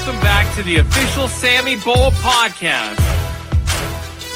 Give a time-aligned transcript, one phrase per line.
[0.00, 2.96] welcome back to the official Sammy Bowl podcast.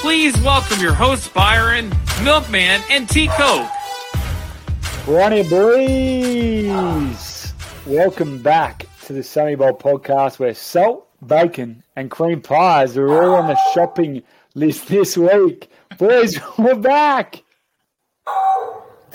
[0.03, 1.91] Please welcome your hosts Byron,
[2.23, 3.71] Milkman, and T Coke.
[5.07, 6.75] Ronnie Breeze,
[7.87, 13.35] welcome back to the Sammy Bowl podcast where salt, bacon, and cream pies are all
[13.37, 14.23] on the shopping
[14.55, 15.71] list this week.
[15.97, 17.43] Boys, we're back.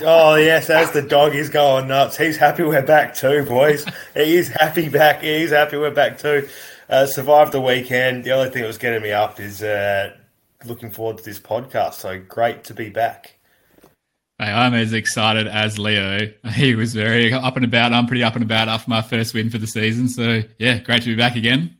[0.01, 2.17] Oh yes, as the dog is going nuts.
[2.17, 3.85] He's happy we're back too, boys.
[4.13, 5.21] he is happy back.
[5.21, 6.47] He's happy we're back too.
[6.89, 8.23] Uh, survived the weekend.
[8.23, 10.15] The only thing that was getting me up is uh,
[10.65, 11.95] looking forward to this podcast.
[11.95, 13.39] So great to be back.
[14.37, 16.31] Hey, I'm as excited as Leo.
[16.53, 17.91] He was very up and about.
[17.91, 20.07] I'm pretty up and about after my first win for the season.
[20.07, 21.77] So yeah, great to be back again.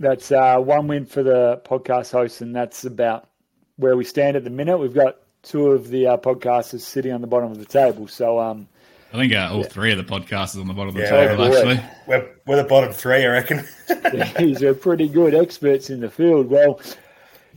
[0.00, 3.28] That's uh, one win for the podcast host, and that's about
[3.76, 4.78] where we stand at the minute.
[4.78, 8.08] We've got two of the uh, podcasters sitting on the bottom of the table.
[8.08, 8.68] So um,
[9.12, 9.68] I think uh, all yeah.
[9.68, 11.80] three of the podcasts podcasters on the bottom of the yeah, table, actually.
[12.06, 13.64] We're, we're the bottom three, I reckon.
[14.38, 16.50] These are pretty good experts in the field.
[16.50, 16.80] Well,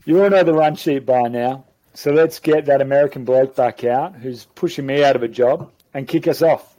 [0.06, 1.66] you all know the run sheet by now.
[1.94, 5.72] So let's get that American bloke back out who's pushing me out of a job
[5.95, 6.76] and kick us off.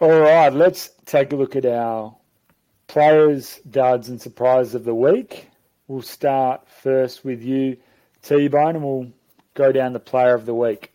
[0.00, 2.16] All right, let's take a look at our
[2.86, 5.50] players, duds, and surprises of the week.
[5.88, 7.76] We'll start first with you,
[8.22, 9.12] T Bone, and we'll
[9.52, 10.94] go down the player of the week.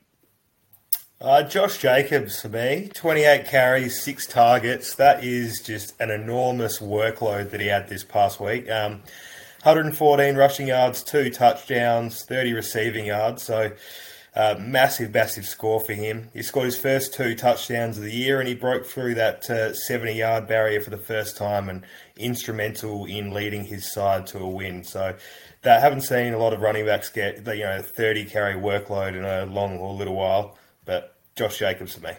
[1.22, 4.96] Uh, Josh Jacobs for me, 28 carries, six targets.
[4.96, 8.68] That is just an enormous workload that he had this past week.
[8.72, 9.04] Um,
[9.62, 13.44] 114 rushing yards, two touchdowns, 30 receiving yards.
[13.44, 13.72] So
[14.36, 16.30] uh, massive, massive score for him.
[16.34, 19.72] He scored his first two touchdowns of the year, and he broke through that uh,
[19.90, 21.84] 70-yard barrier for the first time, and
[22.18, 24.84] instrumental in leading his side to a win.
[24.84, 25.16] So,
[25.62, 29.16] that haven't seen a lot of running backs get the you know 30 carry workload
[29.16, 30.58] in a long or little while.
[30.86, 32.12] But Josh Jacobs for me.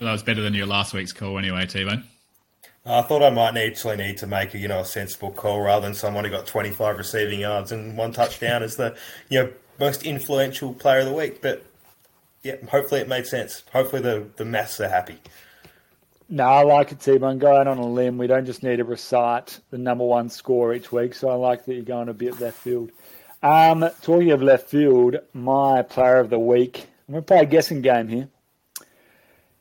[0.00, 2.04] Well, that was better than your last week's call, anyway, T-Bone.
[2.86, 5.84] I thought I might actually need to make a you know a sensible call rather
[5.84, 8.96] than someone who got 25 receiving yards and one touchdown as the
[9.28, 11.42] you know most influential player of the week.
[11.42, 11.64] But
[12.42, 13.64] yeah, hopefully it made sense.
[13.72, 15.18] Hopefully the the maths are happy.
[16.32, 17.38] No, I like it, T-Bone.
[17.38, 18.16] Going on a limb.
[18.16, 21.12] We don't just need to recite the number one score each week.
[21.14, 22.92] So I like that you're going a bit left field.
[23.42, 26.86] Um, talking of left field, my player of the week.
[27.08, 28.28] I'm going to play a guessing game here.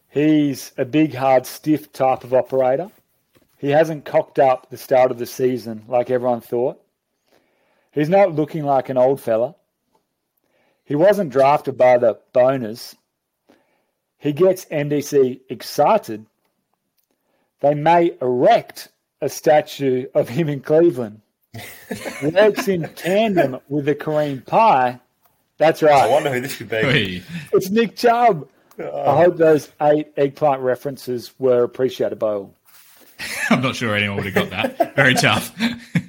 [0.09, 2.91] He's a big, hard, stiff type of operator.
[3.57, 6.79] He hasn't cocked up the start of the season like everyone thought.
[7.91, 9.55] He's not looking like an old fella.
[10.89, 12.95] He wasn't drafted by the bonus.
[14.17, 16.25] He gets MDC excited.
[17.59, 18.89] They may erect
[19.21, 21.21] a statue of him in Cleveland.
[22.23, 24.99] Works in tandem with the Kareem Pie.
[25.59, 25.93] That's right.
[25.93, 27.21] I wonder who this could be.
[27.53, 28.49] It's Nick Chubb.
[28.79, 29.11] Oh.
[29.11, 32.55] I hope those eight eggplant references were appreciated by all.
[33.51, 34.95] I'm not sure anyone would have got that.
[34.95, 35.53] Very tough.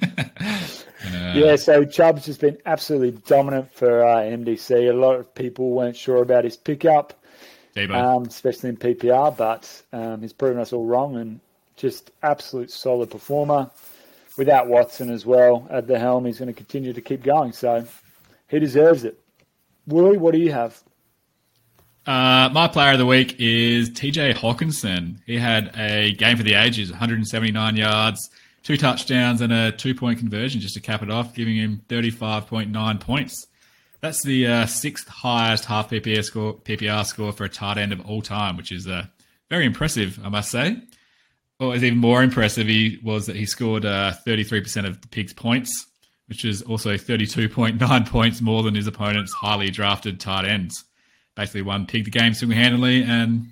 [1.35, 4.89] Yeah, so Chubb's just been absolutely dominant for uh, MDC.
[4.89, 7.13] A lot of people weren't sure about his pickup,
[7.95, 11.39] um, especially in PPR, but um, he's proven us all wrong and
[11.75, 13.69] just absolute solid performer.
[14.37, 17.51] Without Watson as well at the helm, he's going to continue to keep going.
[17.51, 17.85] So
[18.47, 19.19] he deserves it.
[19.87, 20.81] Willie, what do you have?
[22.05, 25.17] Uh, my player of the week is TJ Hockenson.
[25.25, 28.29] He had a game for the ages, 179 yards,
[28.63, 32.99] two touchdowns and a two point conversion just to cap it off, giving him 35.9
[32.99, 33.47] points.
[34.01, 38.01] That's the uh, sixth highest half PPR score, PPR score for a tight end of
[38.01, 39.05] all time, which is uh,
[39.49, 40.81] very impressive, I must say.
[41.59, 45.33] What was even more impressive he was that he scored uh, 33% of the Pigs'
[45.33, 45.85] points,
[46.25, 50.83] which is also 32.9 points more than his opponent's highly drafted tight ends.
[51.35, 53.45] Basically, won Pig the game single handedly and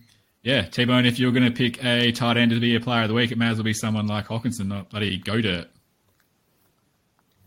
[0.43, 3.03] yeah, T Bone, if you're going to pick a tight end to be a player
[3.03, 5.67] of the week, it may as well be someone like Hockenson, not bloody Goedert.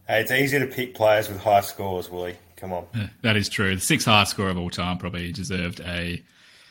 [0.06, 2.37] Hey, it's easy to pick players with high scores, Willie.
[2.56, 2.87] Come on.
[3.23, 3.75] That is true.
[3.75, 6.23] The sixth highest score of all time probably deserved a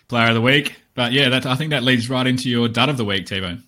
[0.08, 0.76] player of the week.
[0.94, 3.40] But yeah, that, I think that leads right into your dud of the week, T
[3.40, 3.64] Bone.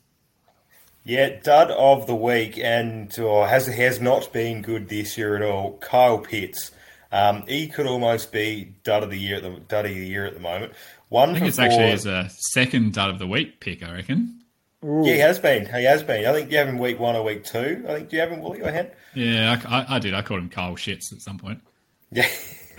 [1.05, 5.41] Yeah, dud of the week, and oh, has has not been good this year at
[5.41, 5.77] all.
[5.79, 6.71] Kyle Pitts.
[7.11, 10.25] Um, he could almost be dud of the year at the dud of the year
[10.25, 10.73] at the moment.
[11.13, 11.65] One I think it's four.
[11.65, 14.41] actually his uh, second dud of the week pick, I reckon.
[14.83, 15.03] Ooh.
[15.05, 15.67] Yeah, he has been.
[15.67, 16.25] He has been.
[16.25, 17.85] I think you have him week one or week two.
[17.87, 18.91] I think do you have him Willie or?
[19.13, 20.15] Yeah, I, I, I, did.
[20.15, 21.61] I called him Kyle Shits at some point.
[22.09, 22.27] Yeah,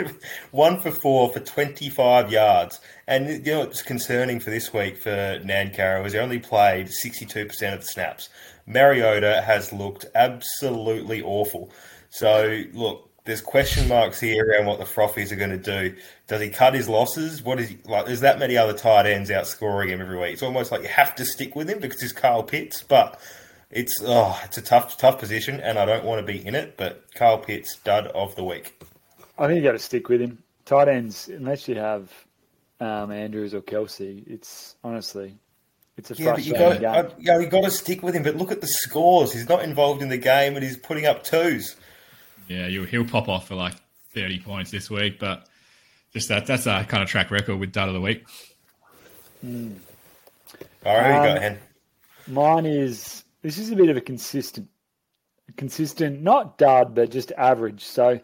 [0.51, 2.81] one for four for twenty five yards.
[3.07, 5.11] And you know what's concerning for this week for
[5.45, 8.31] Nancarrow was he only played sixty two percent of the snaps.
[8.67, 11.71] Mariota has looked absolutely awful.
[12.11, 15.97] So, look, there's question marks here around what the Frothies are going to do.
[16.26, 17.43] Does he cut his losses?
[17.43, 18.06] What is he, like?
[18.06, 20.35] There's that many other tight ends outscoring him every week.
[20.35, 22.82] It's almost like you have to stick with him because he's Kyle Pitts.
[22.82, 23.19] But
[23.71, 26.76] it's oh, it's a tough, tough position, and I don't want to be in it.
[26.76, 28.82] But Kyle Pitts, dud of the week.
[29.38, 30.43] I think you got to stick with him.
[30.67, 32.11] Tight ends, unless you have
[32.81, 35.35] um, Andrews or Kelsey, it's honestly
[35.97, 37.06] it's a Yeah, but you frustrating got, game.
[37.06, 38.23] uh, yeah, you got to stick with him.
[38.23, 39.32] But look at the scores.
[39.32, 41.76] He's not involved in the game, and he's putting up twos.
[42.49, 43.75] Yeah, you, he'll pop off for like
[44.12, 45.46] 30 points this week, but
[46.12, 48.25] just that that's a kind of track record with dud of the week.
[49.44, 49.50] All
[50.87, 51.58] right, you Um, go, Hen.
[52.26, 54.69] Mine is this is a bit of a consistent,
[55.56, 57.85] consistent, not dud, but just average.
[57.85, 58.20] So,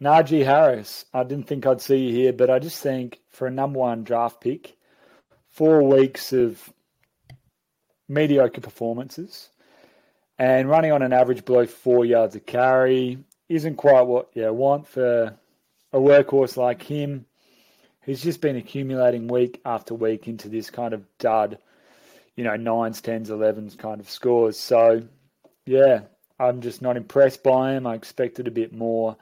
[0.00, 3.50] Najee Harris, I didn't think I'd see you here, but I just think for a
[3.50, 4.76] number one draft pick,
[5.50, 6.72] four weeks of
[8.08, 9.50] mediocre performances
[10.38, 13.18] and running on an average below four yards a carry
[13.54, 15.36] isn't quite what you want for
[15.92, 17.26] a workhorse like him.
[18.04, 21.58] He's just been accumulating week after week into this kind of dud
[22.36, 24.58] you know, nines, tens, elevens kind of scores.
[24.58, 25.02] So,
[25.66, 26.00] yeah,
[26.38, 27.86] I'm just not impressed by him.
[27.86, 29.16] I expected a bit more.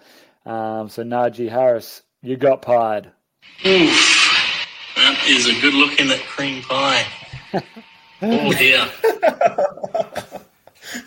[0.46, 3.10] Um, so, Najee Harris, you got pied.
[3.66, 4.66] Oof,
[4.96, 7.04] that is a good look in that cream pie.
[8.22, 8.88] oh dear.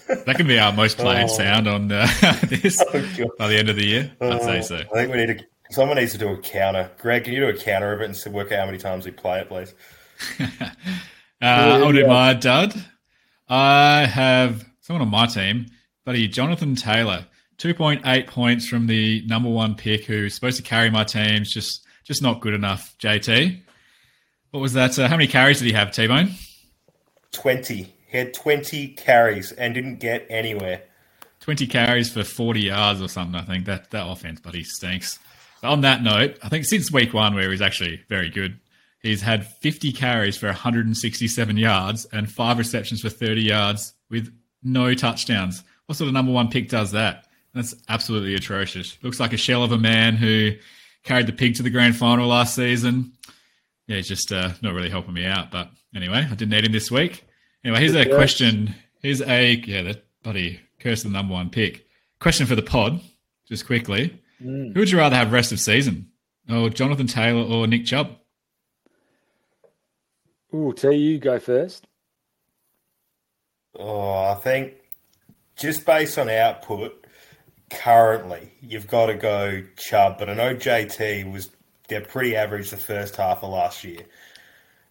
[0.07, 2.07] That can be our most played sound on uh,
[2.43, 4.11] this Oh, by the end of the year.
[4.21, 4.75] I'd say so.
[4.77, 5.45] I think we need to.
[5.71, 6.91] Someone needs to do a counter.
[6.99, 9.11] Greg, can you do a counter of it and work out how many times we
[9.11, 9.73] play it, please?
[11.41, 12.73] Uh, I'll do my dud.
[13.49, 15.65] I have someone on my team,
[16.05, 17.25] buddy Jonathan Taylor,
[17.57, 21.51] two point eight points from the number one pick, who's supposed to carry my teams.
[21.51, 22.95] Just, just not good enough.
[22.97, 23.59] JT,
[24.51, 24.97] what was that?
[24.97, 25.91] Uh, how many carries did he have?
[25.91, 26.31] T Bone,
[27.33, 27.93] Twenty.
[28.13, 30.83] He had twenty carries and didn't get anywhere.
[31.39, 33.35] twenty carries for forty yards or something.
[33.35, 35.17] I think that that offense, buddy, stinks.
[35.61, 38.59] But on that note, I think since week one, where he's actually very good,
[39.01, 44.31] he's had 50 carries for 167 yards and five receptions for 30 yards with
[44.61, 45.63] no touchdowns.
[45.85, 47.27] What sort of number one pick does that?
[47.53, 48.97] That's absolutely atrocious.
[49.01, 50.51] Looks like a shell of a man who
[51.03, 53.13] carried the pig to the grand final last season.
[53.87, 55.49] Yeah, he's just uh, not really helping me out.
[55.49, 57.23] But anyway, I didn't need him this week.
[57.63, 58.75] Anyway, here's a Good question.
[59.01, 61.87] Here's a, yeah, that buddy, curse the number one pick.
[62.19, 63.01] Question for the pod,
[63.47, 64.21] just quickly.
[64.39, 64.71] Hmm.
[64.71, 66.09] Who would you rather have rest of season?
[66.49, 68.17] Oh, Jonathan Taylor or Nick Chubb?
[70.53, 71.87] Ooh, T, you go first.
[73.77, 74.73] Oh, I think
[75.55, 77.05] just based on output,
[77.71, 80.19] currently you've got to go Chubb.
[80.19, 81.49] But I know JT was
[81.87, 84.01] they're pretty average the first half of last year,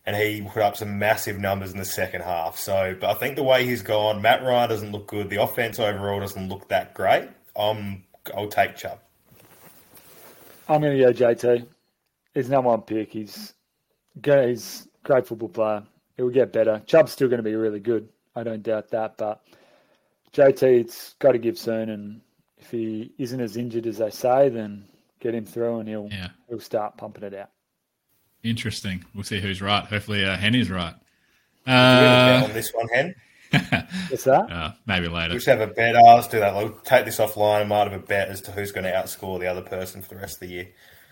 [0.07, 2.59] and he put up some massive numbers in the second half.
[2.59, 5.31] So, but I think the way he's gone, Matt Ryan doesn't look good.
[5.31, 7.29] The offense overall doesn't look that great.
[7.57, 8.03] Um,
[8.37, 8.99] I'll take Chubb.
[10.69, 11.67] I'm going to go JT.
[12.35, 13.13] He's number one pick.
[13.13, 13.53] He's
[14.25, 15.83] he's a great football player.
[16.17, 16.83] It will get better.
[16.87, 18.09] Chubb's still going to be really good.
[18.35, 19.17] I don't doubt that.
[19.19, 19.43] But
[20.33, 21.91] JT, it's got to give soon.
[21.91, 22.21] And
[22.59, 24.85] if he isn't as injured as they say, then
[25.21, 26.29] get him through and he'll Yeah.
[26.49, 27.51] he'll start pumping it out.
[28.43, 29.05] Interesting.
[29.15, 29.85] We'll see who's right.
[29.85, 30.95] Hopefully, uh, Henny's right.
[31.65, 33.15] Do you have a bet Uh, on this one, Hen?
[34.09, 34.51] What's that?
[34.51, 35.35] uh, maybe later.
[35.35, 35.95] We should have a bet.
[35.95, 36.55] Oh, let's do that.
[36.55, 37.61] We'll take this offline.
[37.61, 40.09] I might have a bet as to who's going to outscore the other person for
[40.09, 40.69] the rest of the year.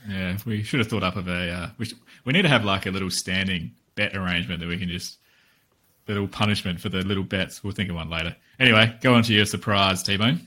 [0.08, 1.50] Yeah, we should have thought up of a.
[1.50, 4.78] Uh, we, should, we need to have like a little standing bet arrangement that we
[4.78, 5.18] can just
[6.08, 7.62] little punishment for the little bets.
[7.62, 8.34] We'll think of one later.
[8.58, 10.46] Anyway, go on to your surprise, T Bone.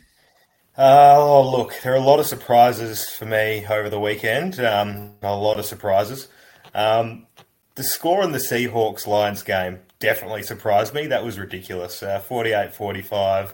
[0.78, 4.60] Uh, oh, look, there are a lot of surprises for me over the weekend.
[4.60, 6.28] Um, a lot of surprises.
[6.74, 7.28] Um,
[7.76, 11.08] the score in the Seahawks Lions game definitely surprised me.
[11.08, 12.04] That was ridiculous.
[12.04, 13.54] Uh, 48 45.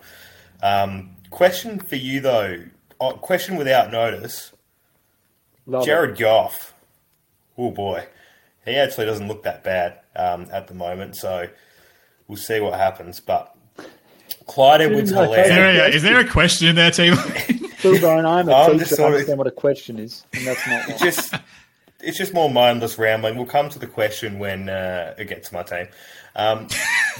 [0.61, 2.63] Um, question for you, though.
[2.99, 4.51] Oh, question without notice.
[5.65, 5.85] Love it.
[5.85, 6.73] Jared Goff.
[7.57, 8.05] Oh, boy.
[8.65, 11.15] He actually doesn't look that bad um, at the moment.
[11.15, 11.47] So
[12.27, 13.19] we'll see what happens.
[13.19, 13.55] But
[14.47, 15.91] Clyde Edwards no, Is there, Helaire.
[15.91, 17.15] a, is there a question in there, team?
[17.15, 17.69] Bone?
[17.95, 18.79] T-Bone, I'm a I'm teacher.
[18.79, 21.33] just I sort understand what a question is, and that's not just
[22.01, 23.35] it's just more mindless rambling.
[23.35, 25.87] We'll come to the question when uh, it gets to my team.
[26.35, 26.67] Um,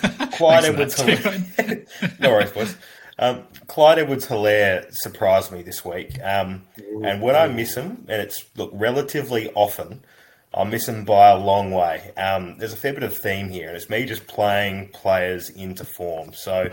[0.31, 2.19] Clyde Edwards Thanks for that, Helaire.
[2.19, 2.75] no worries, boys.
[3.17, 6.17] Um, Clyde Edwards Helaire surprised me this week.
[6.24, 6.63] Um,
[7.03, 10.05] and when I miss him, and it's look relatively often,
[10.53, 12.12] I miss him by a long way.
[12.15, 15.83] Um, there's a fair bit of theme here, and it's me just playing players into
[15.83, 16.33] form.
[16.33, 16.69] So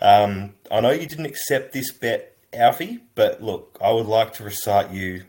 [0.00, 4.44] um, I know you didn't accept this bet, Alfie, but look, I would like to
[4.44, 5.24] recite you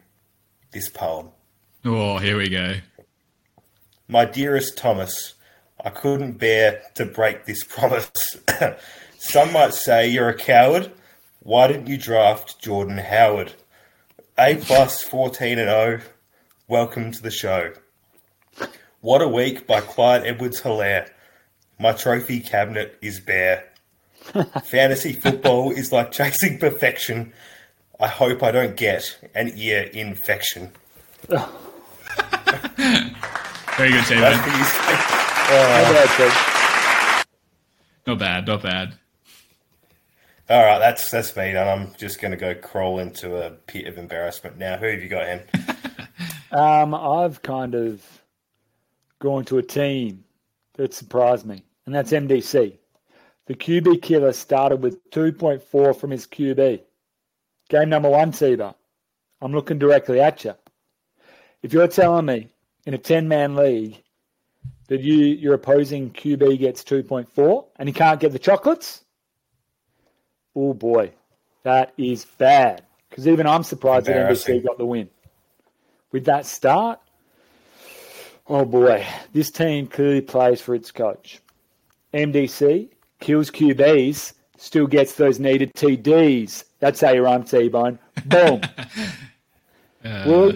[0.71, 1.29] this poem.
[1.85, 2.75] Oh, here we go.
[4.07, 5.33] My dearest Thomas,
[5.83, 8.09] I couldn't bear to break this promise.
[9.17, 10.91] Some might say you're a coward.
[11.41, 13.51] Why didn't you draft Jordan Howard?
[14.37, 15.99] A plus 14 and 0.
[16.69, 17.73] Welcome to the show.
[19.01, 21.09] What a week by Clyde Edwards Helaire.
[21.77, 23.69] My trophy cabinet is bare.
[24.63, 27.33] Fantasy football is like chasing perfection.
[27.99, 30.71] I hope I don't get an ear infection.
[33.77, 34.19] Very good, team.
[34.19, 34.63] That's for you.
[35.45, 37.25] How about that,
[38.05, 38.93] Not bad, not bad.
[40.49, 43.87] All right, that's that's me, and I'm just going to go crawl into a pit
[43.87, 44.77] of embarrassment now.
[44.77, 45.43] Who have you got, Hen?
[46.51, 48.03] Um, I've kind of
[49.17, 50.23] gone to a team
[50.73, 52.77] that surprised me, and that's MDC.
[53.47, 56.81] The QB killer started with 2.4 from his QB.
[57.69, 58.75] Game number one, Seba.
[59.41, 60.53] I'm looking directly at you.
[61.63, 62.49] If you're telling me
[62.85, 64.03] in a 10 man league
[64.87, 69.01] that you your opposing QB gets 2.4 and he can't get the chocolates,
[70.55, 71.11] oh boy,
[71.63, 72.83] that is bad.
[73.09, 74.29] Because even I'm surprised that.
[74.29, 75.09] MDC got the win.
[76.11, 76.99] With that start,
[78.47, 81.39] oh boy, this team clearly plays for its coach.
[82.13, 82.89] MDC
[83.21, 86.65] kills QBs, still gets those needed TDs.
[86.79, 87.99] That's how you run T-Bone.
[88.25, 88.61] Boom.
[90.05, 90.51] Uh, Well,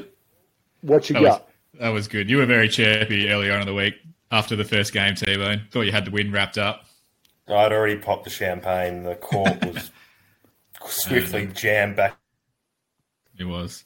[0.87, 1.49] what you that, was, got?
[1.79, 2.29] that was good.
[2.29, 3.95] You were very chirpy early on in the week
[4.31, 5.63] after the first game, T Bone.
[5.71, 6.85] Thought you had the win wrapped up.
[7.47, 9.03] I'd already popped the champagne.
[9.03, 9.91] The court was
[10.85, 12.17] swiftly jammed back.
[13.37, 13.83] It was.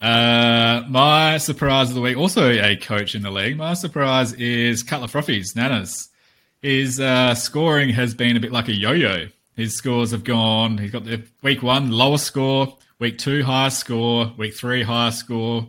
[0.00, 3.56] Uh, my surprise of the week, also a coach in the league.
[3.56, 6.08] My surprise is Cutler Frothies, Nanas.
[6.62, 9.28] His uh, scoring has been a bit like a yo-yo.
[9.56, 10.78] His scores have gone.
[10.78, 15.68] He's got the week one lowest score, week two highest score, week three highest score,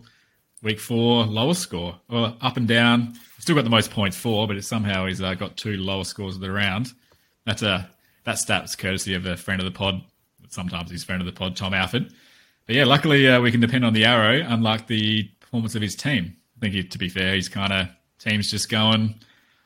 [0.65, 3.13] week four lowest score, or up and down.
[3.39, 6.36] Still got the most points for, but it somehow he's uh, got two lowest scores
[6.36, 6.91] of the round.
[7.45, 7.89] That's a
[8.25, 10.01] that stat's courtesy of a friend of the pod.
[10.50, 12.12] Sometimes he's friend of the pod, Tom Alford.
[12.65, 15.95] But yeah, luckily uh, we can depend on the arrow, unlike the performance of his
[15.95, 16.36] team.
[16.57, 19.15] I think, he, to be fair, he's kind of team's just going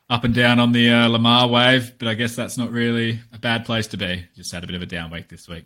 [0.09, 1.93] up and down on the uh, Lamar wave.
[1.97, 4.25] But I guess that's not really a bad place to be.
[4.35, 5.63] Just had a bit of a down week this week.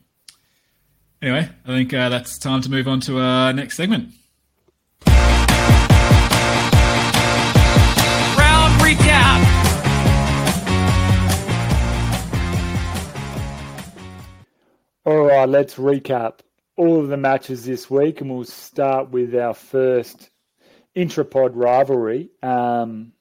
[1.22, 4.14] Anyway, I think uh, that's time to move on to our next segment.
[8.96, 9.64] Recap.
[15.06, 16.40] All right, let's recap
[16.78, 20.30] all of the matches this week, and we'll start with our first
[20.96, 22.30] intrapod rivalry.
[22.42, 23.14] Um,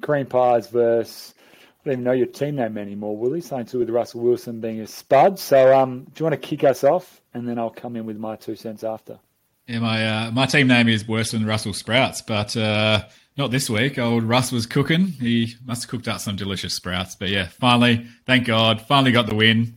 [0.00, 3.40] Cream Pies versus, I don't even know your team name anymore, Willie.
[3.40, 5.38] Something to do with Russell Wilson being a spud.
[5.38, 8.18] So, um, do you want to kick us off, and then I'll come in with
[8.18, 9.18] my two cents after.
[9.66, 13.04] Yeah, my uh, my team name is worse than Russell Sprouts, but uh,
[13.36, 13.98] not this week.
[13.98, 15.06] Old Russ was cooking.
[15.06, 17.14] He must have cooked up some delicious sprouts.
[17.14, 19.76] But yeah, finally, thank God, finally got the win.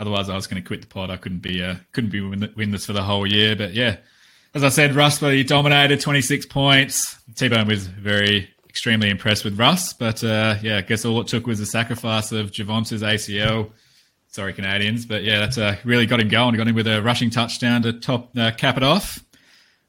[0.00, 1.10] Otherwise, I was going to quit the pod.
[1.10, 3.54] I couldn't be uh, couldn't be win- winless for the whole year.
[3.54, 3.98] But yeah,
[4.54, 7.16] as I said, Russ he dominated, twenty six points.
[7.36, 11.28] T Bone was very extremely impressed with Russ, but uh, yeah, I guess all it
[11.28, 13.70] took was the sacrifice of Javonte's ACL.
[14.26, 16.56] Sorry, Canadians, but yeah, that's uh, really got him going.
[16.56, 19.23] Got him with a rushing touchdown to top uh, cap it off.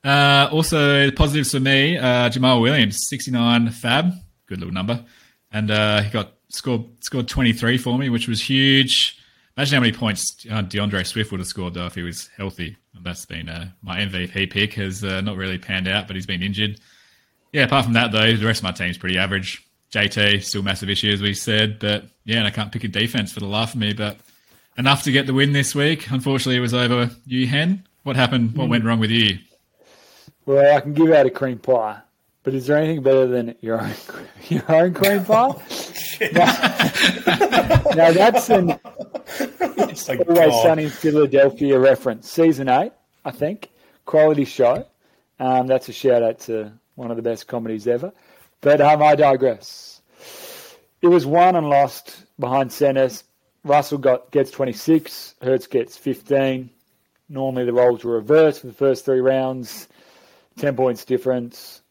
[0.06, 4.14] Uh, also, positives for me, uh, Jamaal Williams, 69 fab,
[4.46, 5.04] good little number.
[5.52, 9.18] And uh, he got scored scored 23 for me, which was huge.
[9.58, 12.78] Imagine how many points uh, DeAndre Swift would have scored, though, if he was healthy.
[13.02, 16.44] That's been uh, my MVP pick, has uh, not really panned out, but he's been
[16.44, 16.80] injured.
[17.52, 19.64] Yeah, apart from that, though, the rest of my team's pretty average.
[19.92, 21.80] JT, still massive issue, as we said.
[21.80, 23.94] But yeah, and I can't pick a defense for the life of me.
[23.94, 24.18] But
[24.78, 26.12] enough to get the win this week.
[26.12, 27.88] Unfortunately, it was over you, Hen.
[28.04, 28.56] What happened?
[28.56, 29.40] What went wrong with you?
[30.46, 32.02] Well, I can give out a cream pie,
[32.44, 33.94] but is there anything better than your own,
[34.48, 35.56] your own cream pie?
[37.96, 38.80] now, that's an
[39.40, 40.64] it's My always God.
[40.64, 42.30] sunny in Philadelphia reference.
[42.30, 42.92] Season eight,
[43.24, 43.70] I think.
[44.06, 44.86] Quality show.
[45.40, 48.12] Um, that's a shout out to one of the best comedies ever.
[48.62, 50.02] But um, I digress.
[51.02, 53.24] It was won and lost behind centers.
[53.64, 55.36] Russell got gets 26.
[55.42, 56.70] Hurts gets 15.
[57.30, 59.88] Normally the roles were reversed for the first three rounds.
[60.58, 61.82] 10 points difference.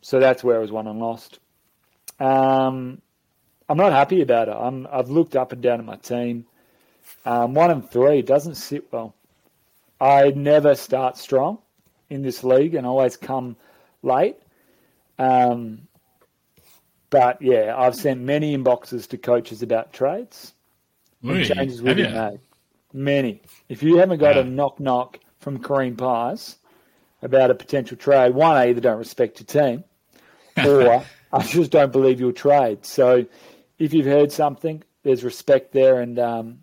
[0.00, 1.38] So that's where I was won and lost.
[2.20, 3.00] Um,
[3.68, 4.52] I'm not happy about it.
[4.58, 6.46] I'm, I've looked up and down at my team.
[7.24, 9.14] Um, one and three doesn't sit well.
[10.00, 11.58] I never start strong
[12.10, 13.56] in this league and always come
[14.02, 14.36] late.
[15.18, 15.88] Um,
[17.10, 20.52] but yeah, I've sent many inboxes to coaches about trades
[21.22, 22.40] and changes have made.
[22.92, 23.40] Many.
[23.68, 24.42] If you haven't got Yeah.
[24.42, 26.56] a knock knock from Kareem Pies
[27.24, 29.84] about a potential trade, one, I either don't respect your team
[30.64, 32.84] or I just don't believe you'll trade.
[32.84, 33.26] So
[33.78, 36.62] if you've heard something, there's respect there and um,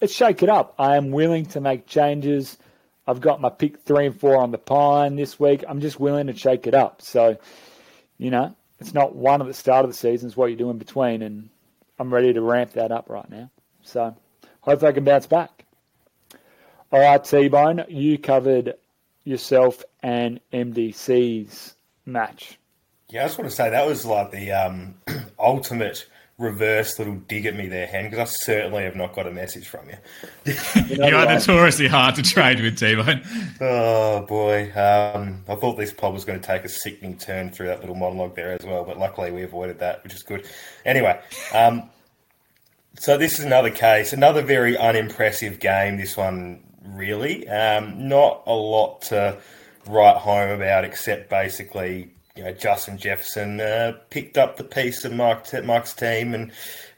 [0.00, 0.74] let's shake it up.
[0.78, 2.56] I am willing to make changes.
[3.06, 5.64] I've got my pick three and four on the pine this week.
[5.68, 7.02] I'm just willing to shake it up.
[7.02, 7.36] So,
[8.18, 10.70] you know, it's not one at the start of the season, it's what you do
[10.70, 11.22] in between.
[11.22, 11.50] And
[11.98, 13.50] I'm ready to ramp that up right now.
[13.82, 14.16] So,
[14.60, 15.64] hopefully I can bounce back.
[16.92, 18.74] All right, T Bone, you covered
[19.24, 21.76] yourself and MDC's
[22.06, 22.58] match.
[23.08, 24.94] Yeah, I just want to say that was like the um,
[25.38, 26.06] ultimate
[26.38, 29.68] reverse little dig at me there, Hen, because I certainly have not got a message
[29.68, 29.96] from you.
[30.88, 33.22] You know You are notoriously hard to trade with, T-Bone.
[33.60, 37.68] Oh boy, um, I thought this pod was going to take a sickening turn through
[37.68, 40.46] that little monologue there as well, but luckily we avoided that, which is good.
[40.84, 41.20] Anyway,
[41.54, 41.88] um,
[42.98, 45.96] so this is another case, another very unimpressive game.
[45.96, 49.38] This one really, um, not a lot to
[49.86, 55.12] write home about, except basically, you know, Justin Jefferson uh, picked up the piece of
[55.12, 56.52] Mark Mark's team and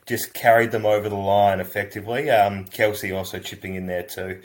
[0.07, 2.31] just carried them over the line effectively.
[2.31, 4.41] Um, Kelsey also chipping in there too.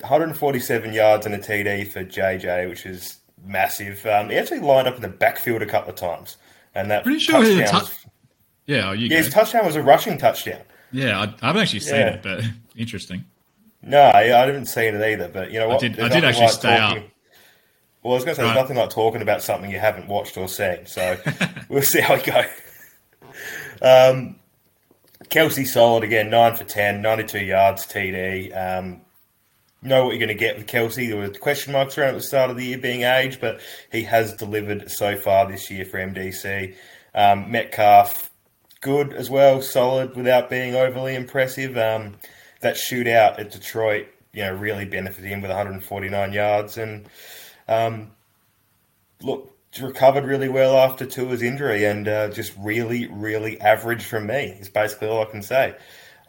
[0.00, 4.04] 147 yards and a TD for JJ, which is massive.
[4.06, 6.36] Um, he actually lined up in the backfield a couple of times,
[6.74, 8.04] and that Pretty sure he had was-
[8.66, 9.16] Yeah, you yeah, go.
[9.16, 10.60] his touchdown was a rushing touchdown.
[10.92, 12.08] Yeah, I, I haven't actually seen Yeah.
[12.14, 12.44] it, but
[12.76, 13.24] interesting.
[13.86, 15.28] No, I, I didn't see it either.
[15.28, 15.80] But you know what?
[15.80, 17.08] did- I did actually stay talking- up.
[18.02, 18.54] Well, I was going to say, Right.
[18.54, 20.86] there's nothing like talking about something you haven't watched or seen.
[20.86, 21.16] So
[21.68, 22.44] we'll see how it goes.
[23.82, 24.36] Um,
[25.28, 28.56] Kelsey solid again, 9 for 10, 92 yards TD.
[28.56, 29.00] Um,
[29.82, 31.08] know what you're going to get with Kelsey.
[31.08, 34.04] There were question marks around at the start of the year being age, but he
[34.04, 36.76] has delivered so far this year for MDC.
[37.14, 38.30] Um, Metcalf,
[38.82, 41.76] good as well, solid without being overly impressive.
[41.76, 42.14] Um,
[42.66, 47.08] that shootout at Detroit, you know, really benefited him with 149 yards and
[47.68, 48.10] um,
[49.22, 54.56] look recovered really well after Tua's injury and uh, just really, really average from me.
[54.58, 55.76] Is basically all I can say.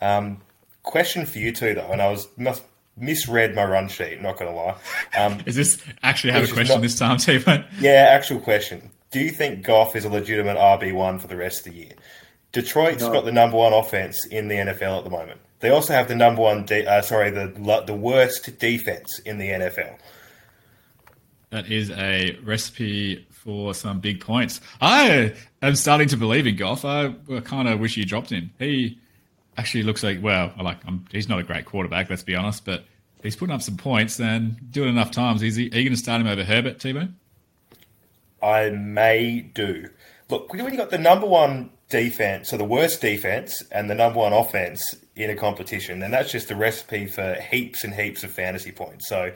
[0.01, 0.41] Um,
[0.83, 2.63] question for you two though, and I was must
[2.95, 4.21] misread my run sheet.
[4.21, 4.75] Not going to lie.
[5.17, 7.65] Um, Is this actually have a question not- this time, T-Bone?
[7.79, 8.91] yeah, actual question.
[9.11, 11.93] Do you think Goff is a legitimate RB one for the rest of the year?
[12.51, 13.11] Detroit's No.
[13.11, 15.39] got the number one offense in the NFL at the moment.
[15.59, 17.47] They also have the number one, de- uh, sorry, the
[17.85, 19.97] the worst defense in the NFL.
[21.49, 24.59] That is a recipe for some big points.
[24.81, 26.83] I am starting to believe in Goff.
[26.85, 27.13] I
[27.45, 28.51] kind of wish he dropped him.
[28.59, 28.99] He
[29.57, 32.83] actually looks like well, like I'm, he's not a great quarterback, let's be honest, but
[33.23, 35.41] he's putting up some points and doing it enough times.
[35.41, 37.15] Is he, are you going to start him over Herbert, T-Bone?
[38.43, 39.89] I may do.
[40.29, 44.19] Look, when you got the number one defense, so the worst defense, and the number
[44.19, 48.31] one offense in a competition, then that's just a recipe for heaps and heaps of
[48.31, 49.07] fantasy points.
[49.07, 49.31] So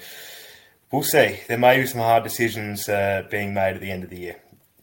[0.92, 1.40] we'll see.
[1.48, 4.36] There may be some hard decisions uh, being made at the end of the year.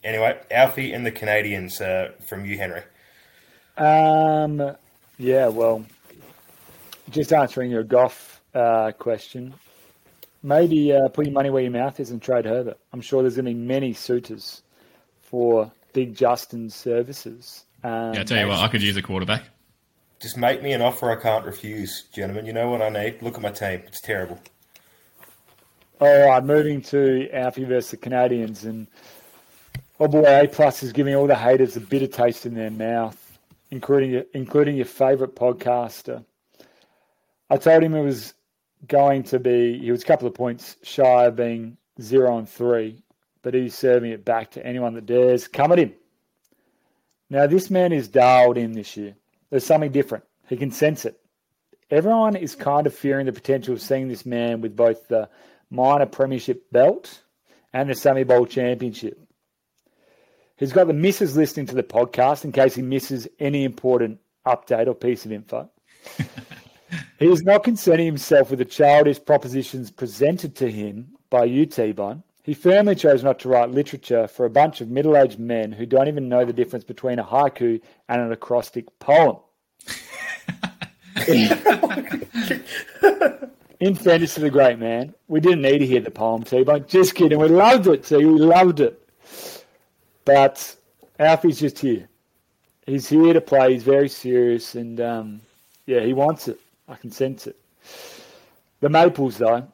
[0.03, 2.83] Anyway, Alfie and the Canadians uh, from you, Henry.
[3.77, 4.77] Um,
[5.19, 5.85] yeah, well,
[7.11, 9.55] just answering your Goff uh, question,
[10.43, 12.79] maybe uh, put your money where your mouth is and trade Herbert.
[12.93, 14.63] I'm sure there's going to be many suitors
[15.23, 17.65] for Big Justin's services.
[17.83, 19.45] Um, Yeah, I tell you what, I could use a quarterback.
[20.21, 22.45] Just make me an offer I can't refuse, gentlemen.
[22.45, 23.23] You know what I need?
[23.23, 23.83] Look at my team.
[23.87, 24.41] It's terrible.
[26.01, 28.87] All right, moving to Alfie versus the Canadians, and
[29.99, 33.39] oh boy, A plus is giving all the haters a bitter taste in their mouth,
[33.71, 36.25] including your, including your favourite podcaster.
[37.51, 38.35] I told him it was
[38.87, 43.03] going to be he was a couple of points shy of being zero and three,
[43.49, 45.95] but he's serving it back to anyone that dares come at him.
[47.31, 49.15] Now this man is dialed in this year.
[49.49, 50.25] There's something different.
[50.51, 51.19] He can sense it.
[51.91, 55.31] Everyone is kind of fearing the potential of seeing this man with both the
[55.71, 57.23] minor premiership belt
[57.73, 59.19] and the Sammy Bowl championship.
[60.59, 64.89] He's got the misses listening to the podcast in case he misses any important update
[64.89, 65.71] or piece of info.
[67.19, 72.25] he is not concerning himself with the childish propositions presented to him by you, T-Bone.
[72.49, 76.09] He firmly chose not to write literature for a bunch of middle-aged men who don't
[76.09, 79.37] even know the difference between a haiku and an acrostic poem.
[83.81, 86.87] In fairness to the great man, we didn't need to hear the poem, T-Bone.
[86.89, 87.39] Just kidding.
[87.39, 88.17] We loved it, T.
[88.17, 89.07] We loved it.
[90.25, 90.75] But
[91.19, 92.09] Alfie's just here.
[92.87, 93.75] He's here to play.
[93.75, 95.43] He's very serious, and um,
[95.85, 96.59] yeah, he wants it.
[96.89, 97.61] I can sense it.
[98.81, 99.69] The Maples, though,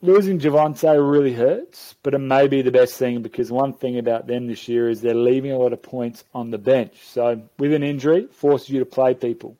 [0.00, 4.26] losing Javonte really hurts, but it may be the best thing because one thing about
[4.26, 6.94] them this year is they're leaving a lot of points on the bench.
[7.02, 9.56] So with an injury, forces you to play people.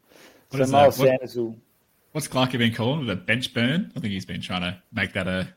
[0.51, 1.03] What so is Miles that?
[1.03, 1.57] What- Sanders will.
[2.13, 3.11] What's Clarky been calling it?
[3.11, 3.93] A bench burn?
[3.95, 5.49] I think he's been trying to make that a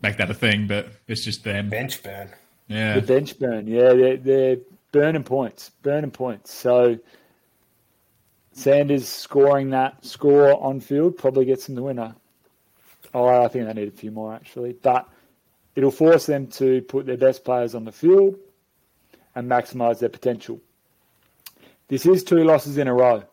[0.00, 1.68] make that a thing, but it's just them.
[1.68, 2.30] Bench burn.
[2.68, 2.94] Yeah.
[2.94, 4.56] The bench burn, yeah, they're, they're
[4.92, 6.52] burning points, burning points.
[6.52, 6.98] So
[8.52, 12.14] Sanders scoring that score on field probably gets them the winner.
[13.18, 15.08] Oh, I think they need a few more actually, but
[15.74, 18.36] it'll force them to put their best players on the field
[19.34, 20.60] and maximise their potential.
[21.88, 23.24] This is two losses in a row.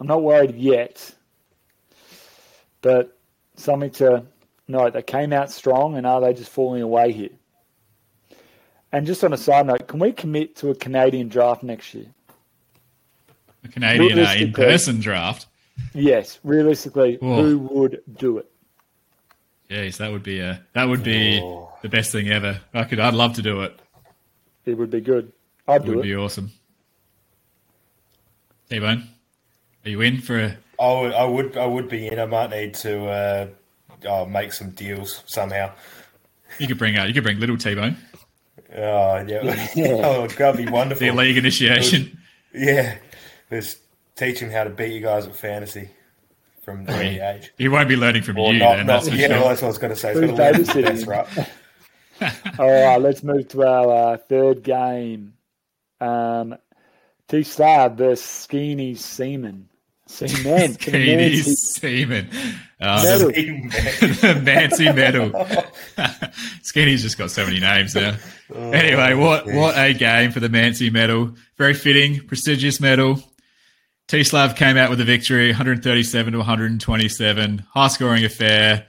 [0.00, 1.14] I'm not worried yet,
[2.80, 3.16] but
[3.56, 4.24] something to
[4.66, 4.92] note.
[4.92, 7.30] They came out strong, and are they just falling away here?
[8.92, 12.06] And just on a side note, can we commit to a Canadian draft next year?
[13.64, 15.46] A Canadian uh, in-person draft.
[15.92, 17.42] Yes, realistically, Whoa.
[17.42, 18.50] who would do it?
[19.74, 21.68] Yes, that would be a that would be oh.
[21.82, 22.60] the best thing ever.
[22.72, 23.76] I could, I'd love to do it.
[24.64, 25.32] It would be good.
[25.66, 25.96] I'd it do would it.
[25.96, 26.52] Would be awesome.
[28.70, 29.08] T Bone,
[29.84, 30.56] are you in for a?
[30.80, 32.20] I would, I would, I would be in.
[32.20, 33.46] I might need to uh,
[34.06, 35.72] oh, make some deals somehow.
[36.60, 37.08] You could bring out.
[37.08, 37.96] You could bring little T Bone.
[38.76, 41.04] Oh yeah, oh, that'd be wonderful.
[41.04, 42.16] the league initiation.
[42.54, 42.96] yeah,
[43.50, 43.78] just
[44.14, 45.90] teach him how to beat you guys at fantasy
[46.64, 47.52] from the early age.
[47.58, 48.58] He won't be learning from or you.
[48.58, 49.36] Not, then, not, yeah, sure.
[49.36, 50.14] well, that's what I was going to say.
[50.14, 51.06] He's babysitting.
[51.06, 51.48] right.
[52.58, 55.34] All right, let's move to our uh, third game.
[56.00, 56.56] Um,
[57.28, 59.68] T Slab versus Skeeny Seaman.
[60.06, 60.74] Seaman.
[60.74, 62.28] Skeeny Seaman.
[62.80, 65.30] Uh, the, the Mancy medal.
[66.62, 68.16] Skeeny's just got so many names now.
[68.54, 71.34] Oh, anyway, what, what a game for the Mancy medal.
[71.56, 73.22] Very fitting, prestigious medal.
[74.06, 77.58] T Slav came out with a victory, 137 to 127.
[77.72, 78.86] High scoring affair.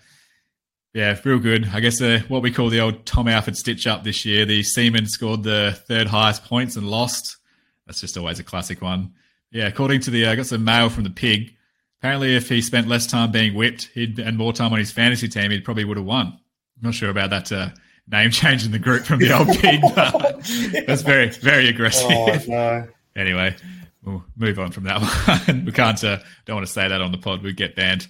[0.93, 1.69] Yeah, real good.
[1.73, 4.45] I guess uh, what we call the old Tom Alford stitch up this year.
[4.45, 7.37] The Seaman scored the third highest points and lost.
[7.85, 9.13] That's just always a classic one.
[9.51, 11.53] Yeah, according to the, I uh, got some mail from the pig.
[11.99, 15.27] Apparently, if he spent less time being whipped he'd, and more time on his fantasy
[15.27, 16.27] team, he probably would have won.
[16.27, 17.69] I'm not sure about that uh,
[18.09, 20.41] name change in the group from the old pig, but
[20.87, 22.09] that's very, very aggressive.
[22.09, 22.87] Oh, no.
[23.15, 23.55] Anyway,
[24.05, 25.01] we'll move on from that
[25.47, 25.65] one.
[25.65, 27.43] we can't, uh, don't want to say that on the pod.
[27.43, 28.07] We get banned.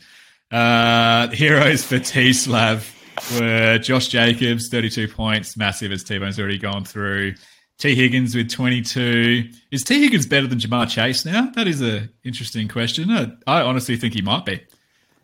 [0.51, 2.93] Uh, heroes for T Slav
[3.33, 7.33] were Josh Jacobs, 32 points, massive as T Bone's already gone through.
[7.77, 9.49] T Higgins with 22.
[9.71, 11.49] Is T Higgins better than Ja'Marr Chase now?
[11.55, 13.11] That is an interesting question.
[13.11, 14.61] I, I, honestly think he might be.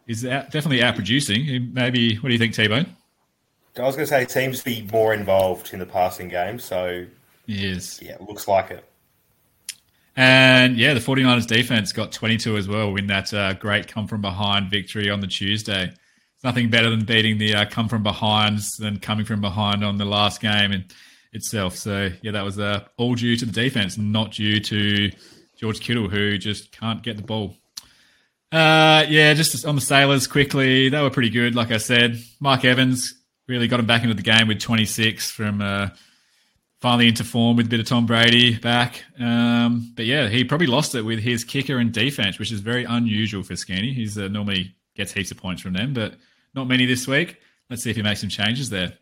[0.05, 1.71] He's out, definitely out producing.
[1.73, 2.87] Maybe, what do you think, T Bone?
[3.77, 6.59] I was going to say, seems to be more involved in the passing game.
[6.59, 7.05] So,
[7.47, 8.01] he is.
[8.01, 8.83] Yeah, it looks like it.
[10.15, 14.21] And yeah, the 49ers defense got 22 as well in that uh, great come from
[14.21, 15.85] behind victory on the Tuesday.
[15.85, 19.97] It's nothing better than beating the uh, come from behinds than coming from behind on
[19.97, 20.85] the last game in
[21.33, 21.77] itself.
[21.77, 25.11] So yeah, that was uh, all due to the defense, not due to
[25.57, 27.55] George Kittle, who just can't get the ball.
[28.51, 31.55] Uh, yeah, just on the Sailors quickly, they were pretty good.
[31.55, 33.13] Like I said, Mike Evans
[33.47, 35.89] really got him back into the game with 26 from uh,
[36.81, 39.03] finally into form with a bit of Tom Brady back.
[39.19, 42.83] Um, but yeah, he probably lost it with his kicker and defense, which is very
[42.83, 43.93] unusual for Skinny.
[43.93, 46.15] He's uh, normally gets heaps of points from them, but
[46.53, 47.37] not many this week.
[47.69, 48.93] Let's see if he makes some changes there.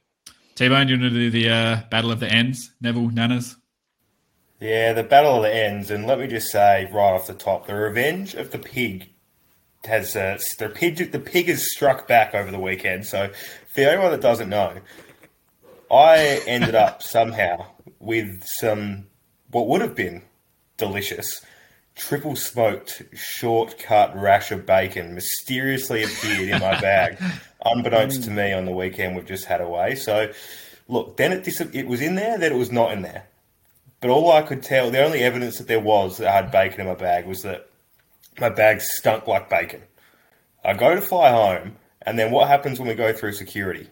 [0.55, 2.71] T Bone, you want to do the uh, battle of the ends?
[2.81, 3.55] Neville Nanas.
[4.59, 7.65] Yeah, the battle of the ends, and let me just say right off the top,
[7.65, 9.09] the revenge of the pig
[9.85, 11.13] has uh, the pig.
[11.13, 13.05] The pig has struck back over the weekend.
[13.05, 13.31] So,
[13.73, 14.73] for anyone that doesn't know,
[15.91, 17.65] I ended up somehow
[17.99, 19.07] with some
[19.51, 20.23] what would have been
[20.77, 21.41] delicious
[21.99, 27.21] triple smoked shortcut rash of bacon mysteriously appeared in my bag,
[27.65, 28.35] unbeknownst to mm.
[28.35, 29.95] me on the weekend we've just had away.
[29.95, 30.31] So,
[30.87, 33.27] look, then it, dis- it was in there, then it was not in there.
[33.99, 36.81] But all I could tell, the only evidence that there was that I had bacon
[36.81, 37.69] in my bag was that
[38.39, 39.81] my bag stunk like bacon.
[40.63, 43.89] I go to fly home, and then what happens when we go through security?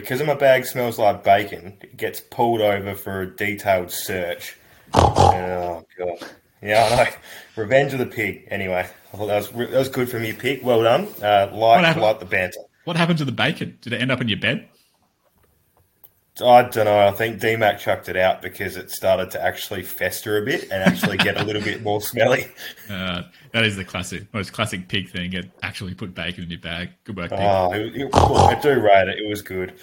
[0.00, 4.56] Because my bag smells like bacon, it gets pulled over for a detailed search.
[4.94, 6.30] Oh god,
[6.62, 7.10] yeah, I know.
[7.62, 8.46] Revenge of the pig.
[8.50, 10.62] Anyway, I thought that was that was good from you, pig.
[10.62, 11.08] Well done.
[11.22, 12.60] Uh, like like the banter.
[12.84, 13.78] What happened to the bacon?
[13.80, 14.68] Did it end up in your bed?
[16.40, 17.06] I don't know.
[17.06, 20.82] I think DMAC chucked it out because it started to actually fester a bit and
[20.82, 22.48] actually get a little bit more smelly.
[22.88, 23.22] Uh,
[23.52, 25.30] that is the classic, most classic pig thing.
[25.30, 26.88] Get actually put bacon in your bag.
[27.04, 27.38] Good work, pig.
[27.40, 29.18] Oh, it, it, I do rate it.
[29.18, 29.74] It was good,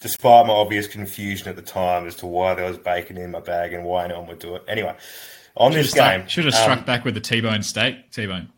[0.00, 3.40] despite my obvious confusion at the time as to why there was bacon in my
[3.40, 4.64] bag and why no one would do it.
[4.66, 4.94] Anyway,
[5.56, 8.10] on should this game, should have struck um, back with the T-bone steak.
[8.10, 8.48] T-bone.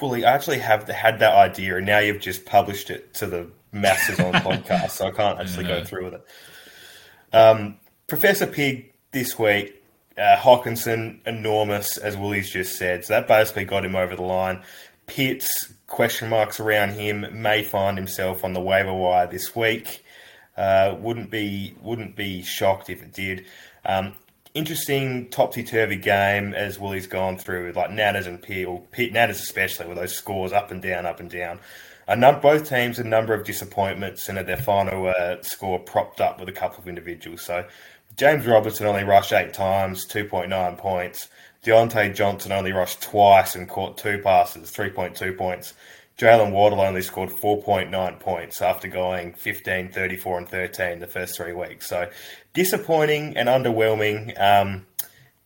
[0.00, 3.50] Well, I actually have had that idea, and now you've just published it to the
[3.72, 6.26] masses on podcast, so I can't actually go through with it.
[7.32, 9.82] Um, Professor Pig this week,
[10.18, 13.04] uh, Hockenson, enormous, as Willie's just said.
[13.04, 14.62] So that basically got him over the line.
[15.06, 20.04] Pitts, question marks around him, may find himself on the waiver wire this week.
[20.56, 23.46] Uh, wouldn't be wouldn't be shocked if it did.
[23.84, 24.14] Um,
[24.54, 29.86] interesting topsy turvy game as Willie's gone through with like Natters and Peel, Natters especially,
[29.86, 31.60] with those scores up and down, up and down.
[32.10, 36.20] A num- both teams a number of disappointments and at their final uh, score propped
[36.20, 37.42] up with a couple of individuals.
[37.42, 37.64] So
[38.16, 41.28] James Robinson only rushed eight times, 2.9 points.
[41.64, 45.74] Diontae Johnson only rushed twice and caught two passes, 3.2 points.
[46.18, 51.52] Jaylen Waddle only scored 4.9 points after going 15, 34, and 13 the first three
[51.52, 51.86] weeks.
[51.88, 52.10] So
[52.54, 54.38] disappointing and underwhelming.
[54.38, 54.84] Um,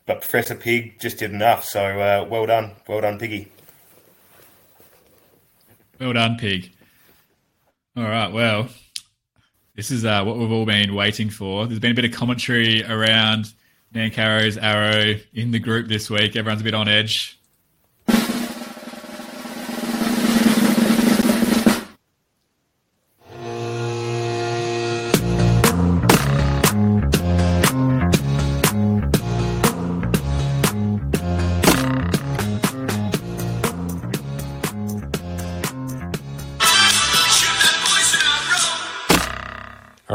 [0.07, 1.65] but Professor Pig just did enough.
[1.65, 2.73] So uh, well done.
[2.89, 3.53] Well done, Piggy.
[6.01, 6.73] Well done, Pig.
[7.97, 8.33] All right.
[8.33, 8.69] Well,
[9.77, 11.67] this is uh, what we've all been waiting for.
[11.67, 13.53] There's been a bit of commentary around
[13.95, 16.35] Nancarrow's arrow in the group this week.
[16.35, 17.39] Everyone's a bit on edge.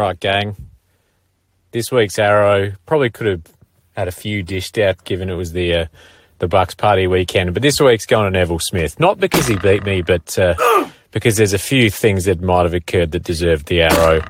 [0.10, 0.56] Right, gang.
[1.72, 3.44] This week's arrow probably could have
[3.96, 5.86] had a few dished out, given it was the uh,
[6.40, 7.54] the Bucks party weekend.
[7.54, 10.56] But this week's going to Neville Smith, not because he beat me, but uh,
[11.12, 14.24] because there's a few things that might have occurred that deserved the arrow.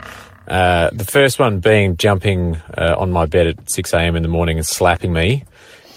[0.47, 4.15] Uh, the first one being jumping uh, on my bed at 6 a.m.
[4.15, 5.45] in the morning and slapping me.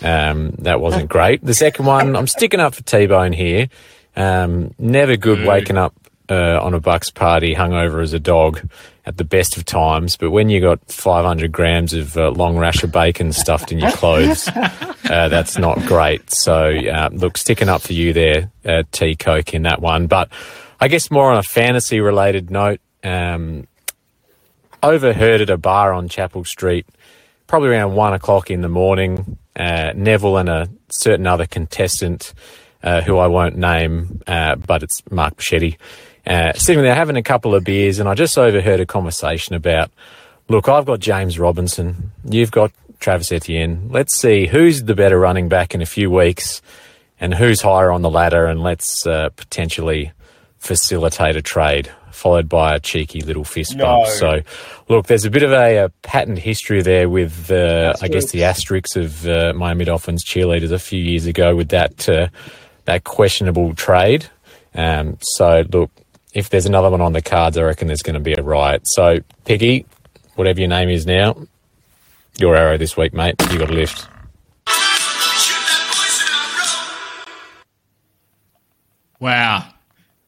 [0.03, 1.43] Um, that wasn't great.
[1.43, 3.69] The second one, I'm sticking up for T Bone here.
[4.15, 5.95] Um, never good waking up
[6.33, 8.67] uh, on a Bucks party hungover as a dog
[9.05, 12.87] at the best of times, but when you got 500 grams of uh, long rasher
[12.87, 16.31] bacon stuffed in your clothes, uh, that's not great.
[16.31, 20.07] So, uh, look, sticking up for you there, uh, T Coke, in that one.
[20.07, 20.31] But
[20.81, 23.67] I guess more on a fantasy related note, um,
[24.83, 26.87] overheard at a bar on Chapel Street,
[27.47, 29.37] probably around one o'clock in the morning.
[29.55, 32.33] Uh, Neville and a certain other contestant,
[32.83, 35.77] uh, who I won't name, uh, but it's Mark Bichetti,
[36.27, 39.91] uh, sitting there having a couple of beers, and I just overheard a conversation about,
[40.49, 43.89] look, I've got James Robinson, you've got Travis Etienne.
[43.91, 46.63] Let's see who's the better running back in a few weeks,
[47.21, 50.13] and who's higher on the ladder, and let's uh, potentially
[50.59, 51.91] facilitate a trade.
[52.13, 54.05] Followed by a cheeky little fist bump.
[54.05, 54.11] No.
[54.11, 54.41] So,
[54.89, 58.45] look, there's a bit of a, a pattern history there with, uh, I guess, the
[58.45, 62.29] asterisks of uh, Miami Dolphins cheerleaders a few years ago with that uh,
[62.85, 64.27] that questionable trade.
[64.75, 65.91] Um, so, look,
[66.33, 68.83] if there's another one on the cards, I reckon there's going to be a riot.
[68.85, 69.87] So, Piggy,
[70.35, 71.37] whatever your name is now,
[72.39, 73.35] your arrow this week, mate.
[73.51, 74.09] You got a lift.
[79.21, 79.69] Wow.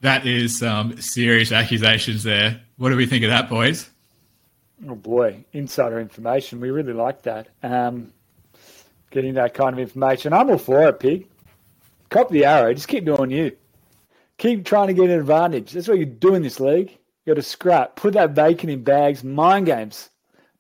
[0.03, 2.61] That is some serious accusations there.
[2.77, 3.91] What do we think of that, boys?
[4.87, 6.61] Oh boy, insider information.
[6.61, 7.49] We really like that.
[7.63, 8.13] Um,
[9.11, 10.33] getting that kind of information.
[10.33, 11.27] I'm all for it, Pig.
[12.11, 12.75] Cop the arrow.
[12.75, 13.57] Just keep doing you.
[14.45, 15.73] Keep trying to get an advantage.
[15.73, 16.91] That's what you do in this league.
[16.91, 17.97] You got to scrap.
[17.97, 19.25] Put that bacon in bags.
[19.25, 20.11] Mind games.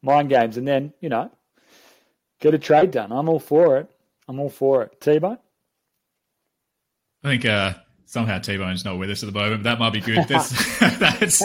[0.01, 0.57] Mind games.
[0.57, 1.31] And then, you know,
[2.41, 3.13] get a trade done.
[3.13, 3.91] I'm all for it.
[4.27, 4.99] I'm all for it.
[5.03, 5.37] T-Bone?
[7.25, 7.75] I think uh,
[8.07, 10.17] somehow T Bone's not with us at the moment, but that might be good.
[10.29, 11.43] That's, that's,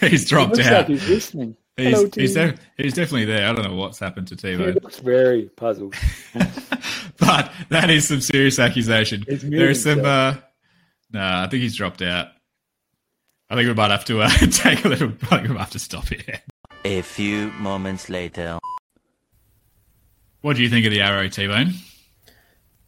[0.00, 0.72] he's dropped out.
[0.72, 1.54] like he's listening.
[1.76, 3.46] Hello, He's, he's, he's definitely there.
[3.46, 5.94] I don't know what's happened to T He looks very puzzled.
[7.18, 9.22] but that is some serious accusation.
[9.28, 10.02] He's There's some.
[10.06, 10.36] Uh.
[11.12, 12.28] Nah, I think he's dropped out.
[13.50, 15.12] I think we might have to uh, take a little.
[15.22, 16.40] I think we might have to stop here.
[16.84, 18.58] A few moments later.
[20.40, 21.74] What do you think of the arrow, T Bone?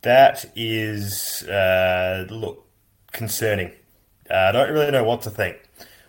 [0.03, 2.67] That is, uh, look,
[3.13, 3.73] concerning.
[4.29, 5.57] Uh, I don't really know what to think.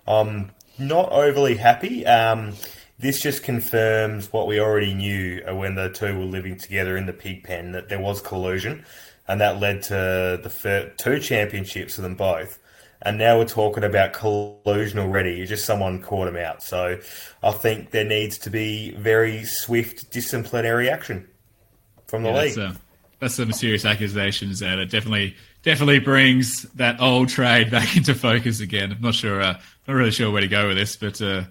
[0.07, 2.05] I'm not overly happy.
[2.05, 2.53] Um,
[2.97, 7.05] this just confirms what we already knew uh, when the two were living together in
[7.05, 8.85] the pig pen that there was collusion,
[9.27, 12.59] and that led to the fir- two championships for them both.
[13.01, 15.41] And now we're talking about collusion already.
[15.41, 16.63] It's just someone caught him out.
[16.63, 16.99] So
[17.43, 21.27] I think there needs to be very swift disciplinary action
[22.07, 22.55] from the Yeah, league.
[22.55, 22.79] that's, uh,
[23.19, 24.79] that's some serious accusations there.
[24.79, 28.91] it definitely definitely brings that old trade back into focus again.
[28.91, 31.43] I'm not sure, uh, not really sure where to go with this, but uh,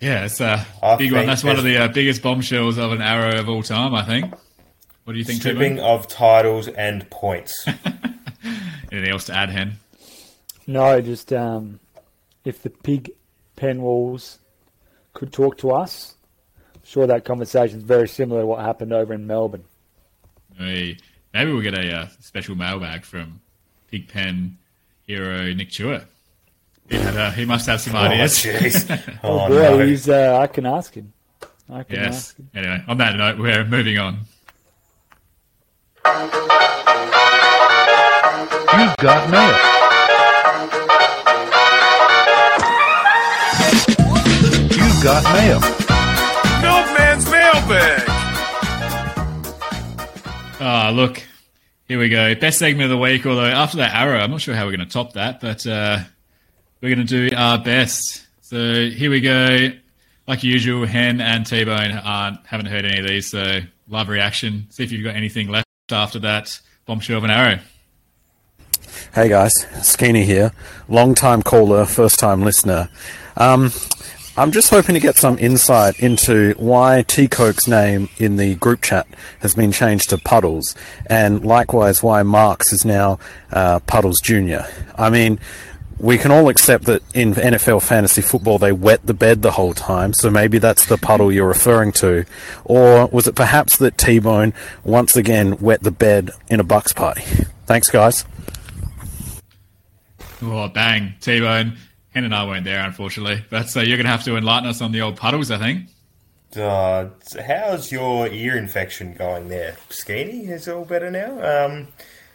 [0.00, 1.26] yeah, it's a I big one.
[1.26, 4.32] That's one of the uh, biggest bombshells of an arrow of all time, I think.
[5.04, 5.84] What do you think, Stripping Tim?
[5.84, 7.66] of titles and points.
[8.92, 9.74] Anything else to add, Hen?
[10.66, 11.78] No, just um,
[12.44, 13.10] if the pig
[13.56, 14.38] pen walls
[15.12, 16.14] could talk to us,
[16.74, 19.64] I'm sure that conversation is very similar to what happened over in Melbourne.
[20.58, 20.98] We,
[21.34, 23.40] maybe we'll get a uh, special mailbag from
[23.90, 24.56] Pig Pen
[25.06, 26.04] hero Nick Chua.
[26.88, 28.38] He, had, uh, he must have some oh, ideas.
[28.42, 29.18] jeez.
[29.22, 29.86] Oh, Oh, boy, no.
[29.86, 31.12] he's, uh, I can ask him.
[31.68, 32.14] I can Yes.
[32.30, 32.36] ask.
[32.54, 34.20] Anyway, on that note, we're moving on.
[36.06, 36.12] You've
[38.98, 39.56] got mail.
[44.68, 45.60] You've got mail.
[46.60, 48.02] Milkman's mailbag.
[50.60, 51.22] Ah, look,
[51.88, 52.34] here we go.
[52.34, 53.24] Best segment of the week.
[53.24, 56.00] Although after that arrow, I'm not sure how we're going to top that, but uh,
[56.82, 58.26] we're going to do our best.
[58.42, 59.70] So here we go.
[60.28, 64.66] Like usual, Hen and T Bone aren't haven't heard any of these, so live reaction.
[64.68, 67.58] See if you've got anything left after that bombshell of an arrow.
[69.14, 70.52] Hey guys, Skeeny here.
[70.88, 72.88] Long time caller, first time listener.
[73.36, 73.70] Um,
[74.36, 78.82] I'm just hoping to get some insight into why T Coke's name in the group
[78.82, 79.06] chat
[79.40, 80.74] has been changed to Puddles,
[81.06, 83.18] and likewise why Marks is now
[83.52, 84.62] uh, Puddles Jr.
[84.96, 85.38] I mean,
[85.98, 89.74] we can all accept that in NFL fantasy football they wet the bed the whole
[89.74, 92.24] time, so maybe that's the puddle you're referring to.
[92.64, 94.52] Or was it perhaps that T Bone
[94.82, 97.22] once again wet the bed in a Bucks party?
[97.66, 98.24] Thanks, guys.
[100.42, 101.76] Oh, bang, T Bone.
[102.14, 104.80] Hen and I weren't there, unfortunately, but so you're going to have to enlighten us
[104.80, 105.88] on the old puddles, I think.
[106.56, 107.08] Uh,
[107.44, 110.48] how's your ear infection going there, Skeeny?
[110.48, 111.66] Is it all better now?
[111.66, 111.88] Um,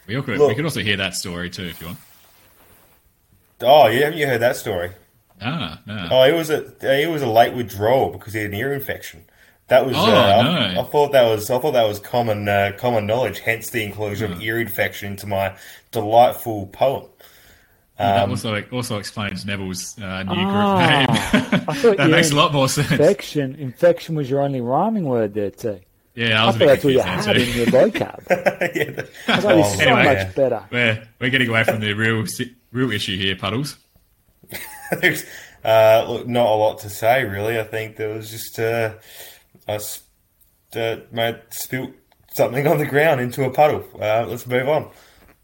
[0.05, 0.49] We could, Look.
[0.49, 1.99] we could also hear that story too, if you want.
[3.61, 4.91] Oh, yeah, haven't you heard that story?
[5.41, 6.07] Ah, no.
[6.11, 9.23] Oh, it was a it was a late withdrawal because he had an ear infection.
[9.67, 9.95] That was.
[9.97, 10.49] Oh, uh, no.
[10.51, 11.49] I, I thought that was.
[11.49, 13.39] I thought that was common uh, common knowledge.
[13.39, 14.37] Hence the inclusion Hmm.
[14.37, 15.55] of ear infection into my
[15.91, 17.05] delightful poem.
[17.97, 21.95] that Um, also also explains Neville's uh, new Ah, group name.
[21.97, 22.91] That you makes a lot more sense.
[22.91, 23.55] Infection.
[23.55, 25.79] Infection was your only rhyming word there, too.
[26.15, 28.19] Yeah, I I was a thought bit that's what you had there in your vocab.
[28.75, 30.15] yeah, the- I thought this is so Anyway.
[30.25, 30.63] much better.
[30.71, 33.77] We're we're getting away from the real si- real issue here, puddles.
[35.01, 35.25] There's
[35.63, 37.59] uh, look, not a lot to say really.
[37.59, 38.93] I think there was just uh,
[39.67, 39.79] I
[40.75, 41.91] uh, mate spilt
[42.33, 43.83] something on the ground into a puddle.
[43.99, 44.89] Uh, let's move on.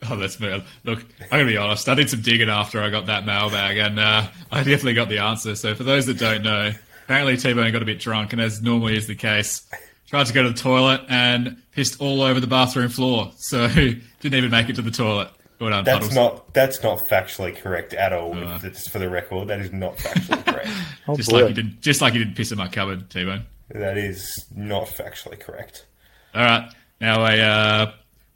[0.08, 0.64] Oh, that's me.
[0.84, 1.90] Look, I'm gonna be honest.
[1.90, 5.20] I did some digging after I got that mailbag, and uh, I definitely got the
[5.20, 5.56] answer.
[5.56, 6.74] So, for those that don't know,
[7.06, 9.68] apparently T-Bone got a bit drunk, and as normally is the case,
[10.08, 13.32] tried to go to the toilet and pissed all over the bathroom floor.
[13.38, 15.30] So, didn't even make it to the toilet.
[15.60, 18.38] Well done, That's not that's not factually correct at all.
[18.38, 18.60] Uh.
[18.60, 20.70] Just for the record, that is not factually correct.
[21.08, 21.42] Oh, just boy.
[21.42, 23.46] like you didn't, just like you didn't piss in my cupboard, T-Bone.
[23.70, 25.86] That is not factually correct.
[26.34, 27.92] All right, now a uh,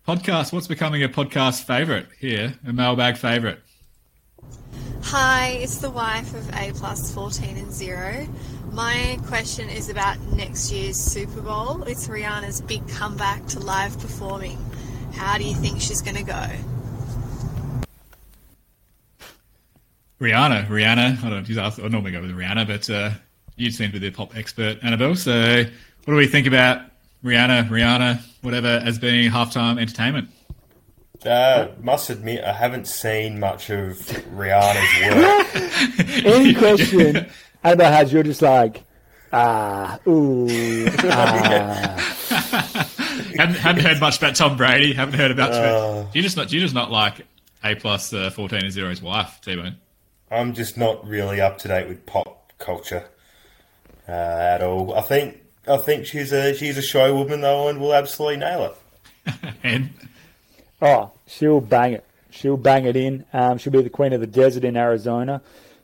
[0.08, 0.54] podcast.
[0.54, 2.58] What's becoming a podcast favorite here?
[2.66, 3.60] A mailbag favorite.
[5.04, 8.28] Hi, it's the wife of A plus 14 and 0.
[8.72, 11.84] My question is about next year's Super Bowl.
[11.84, 14.58] It's Rihanna's big comeback to live performing.
[15.14, 16.46] How do you think she's going to go?
[20.20, 21.24] Rihanna, Rihanna.
[21.24, 23.12] I don't use I normally go with Rihanna, but uh,
[23.56, 25.16] you seem to be the pop expert, Annabelle.
[25.16, 25.64] So,
[26.04, 26.82] what do we think about
[27.24, 30.30] Rihanna, Rihanna, whatever, as being halftime entertainment?
[31.26, 33.98] Uh, must admit, I haven't seen much of
[34.36, 36.26] Rihanna's work.
[36.26, 37.30] Any question
[37.64, 38.84] Annabelle has, you're just like,
[39.34, 40.48] ah, ooh,
[41.04, 41.96] ah.
[43.36, 44.94] haven't, haven't heard much about Tom Brady.
[44.94, 45.52] Haven't heard about.
[45.52, 46.04] Uh.
[46.04, 46.50] do you just not?
[46.50, 47.26] Do you just not like
[47.64, 49.76] A plus uh, fourteen and zero's wife, T Bone?
[50.32, 53.06] I'm just not really up to date with pop culture
[54.08, 54.94] uh, at all.
[54.96, 58.76] I think I think she's a she's a show woman though, and will absolutely nail
[59.28, 59.36] it.
[59.64, 59.90] And
[60.82, 62.06] Oh, she'll bang it.
[62.32, 63.26] She'll bang it in.
[63.34, 65.42] Um, she'll be the queen of the desert in Arizona.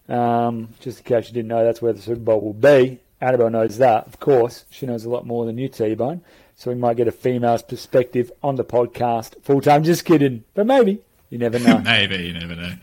[0.08, 3.00] Um, just in case you didn't know, that's where the Super Bowl will be.
[3.20, 4.66] Annabelle knows that, of course.
[4.70, 6.22] She knows a lot more than you, T-Bone.
[6.56, 9.84] So we might get a female's perspective on the podcast full time.
[9.84, 11.80] Just kidding, but maybe you never know.
[11.84, 12.74] maybe you never know.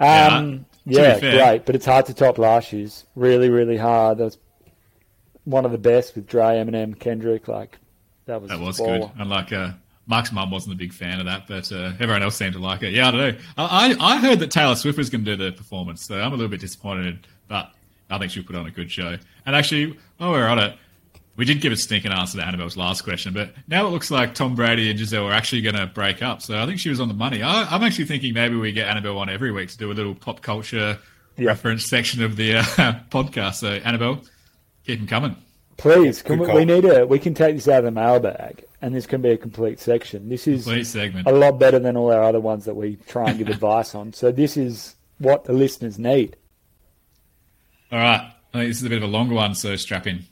[0.00, 3.06] Yeah, Um, to be yeah, great, but it's hard to top last year's.
[3.14, 4.18] Really, really hard.
[4.18, 4.38] That was
[5.44, 7.48] one of the best with Dre, Eminem, Kendrick.
[7.48, 7.78] Like
[8.26, 9.00] that was That was baller.
[9.00, 9.10] good.
[9.22, 9.70] Unlike uh,
[10.06, 12.82] Mark's mum wasn't a big fan of that, but uh, everyone else seemed to like
[12.82, 12.92] it.
[12.92, 13.40] Yeah, I don't know.
[13.56, 16.32] I, I I heard that Taylor Swift was going to do the performance, so I'm
[16.32, 17.70] a little bit disappointed, but
[18.10, 19.16] I think she'll put on a good show.
[19.46, 20.76] And actually, while we're on it,
[21.40, 24.34] we did give a stinking answer to Annabelle's last question, but now it looks like
[24.34, 26.42] Tom Brady and Gisele are actually going to break up.
[26.42, 27.42] So I think she was on the money.
[27.42, 30.14] I, I'm actually thinking maybe we get Annabelle on every week to do a little
[30.14, 30.98] pop culture
[31.38, 32.62] reference section of the uh,
[33.10, 33.54] podcast.
[33.54, 34.20] So Annabelle,
[34.84, 35.34] keep them coming.
[35.78, 37.06] Please, can we, we need to.
[37.06, 40.28] We can take this out of the mailbag, and this can be a complete section.
[40.28, 41.26] This is Complete segment.
[41.26, 44.12] a lot better than all our other ones that we try and give advice on.
[44.12, 46.36] So this is what the listeners need.
[47.90, 48.30] All right.
[48.52, 50.24] I think this is a bit of a longer one, so strap in.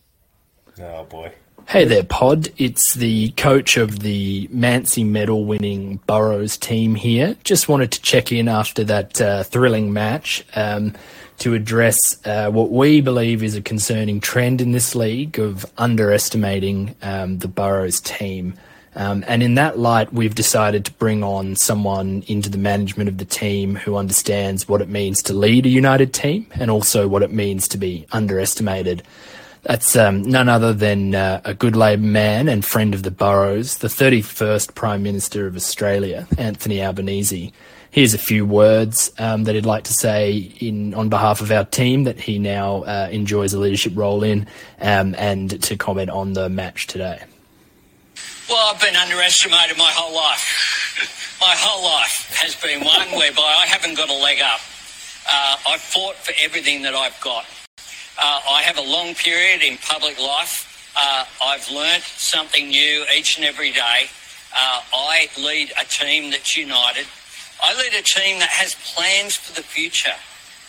[0.80, 1.32] Oh boy.
[1.66, 2.48] Hey there, Pod.
[2.56, 7.36] It's the coach of the Mancy medal winning Burrows team here.
[7.44, 10.94] Just wanted to check in after that uh, thrilling match um,
[11.38, 16.94] to address uh, what we believe is a concerning trend in this league of underestimating
[17.02, 18.54] um, the Burrows team.
[18.94, 23.18] Um, and in that light, we've decided to bring on someone into the management of
[23.18, 27.22] the team who understands what it means to lead a united team and also what
[27.22, 29.02] it means to be underestimated.
[29.68, 33.76] That's um, none other than uh, a good Labor man and friend of the Burrows,
[33.76, 37.52] the 31st Prime Minister of Australia, Anthony Albanese.
[37.90, 41.66] Here's a few words um, that he'd like to say in on behalf of our
[41.66, 44.46] team that he now uh, enjoys a leadership role in,
[44.80, 47.22] um, and to comment on the match today.
[48.48, 51.36] Well, I've been underestimated my whole life.
[51.42, 54.60] My whole life has been one whereby I haven't got a leg up.
[55.30, 57.44] Uh, I've fought for everything that I've got.
[58.20, 60.92] Uh, I have a long period in public life.
[60.96, 64.10] Uh, I've learnt something new each and every day.
[64.52, 67.06] Uh, I lead a team that's united.
[67.62, 70.14] I lead a team that has plans for the future.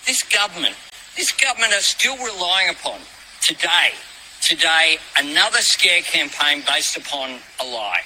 [0.05, 0.75] This government,
[1.17, 2.99] this government are still relying upon
[3.41, 3.93] today,
[4.41, 8.01] today, another scare campaign based upon a lie.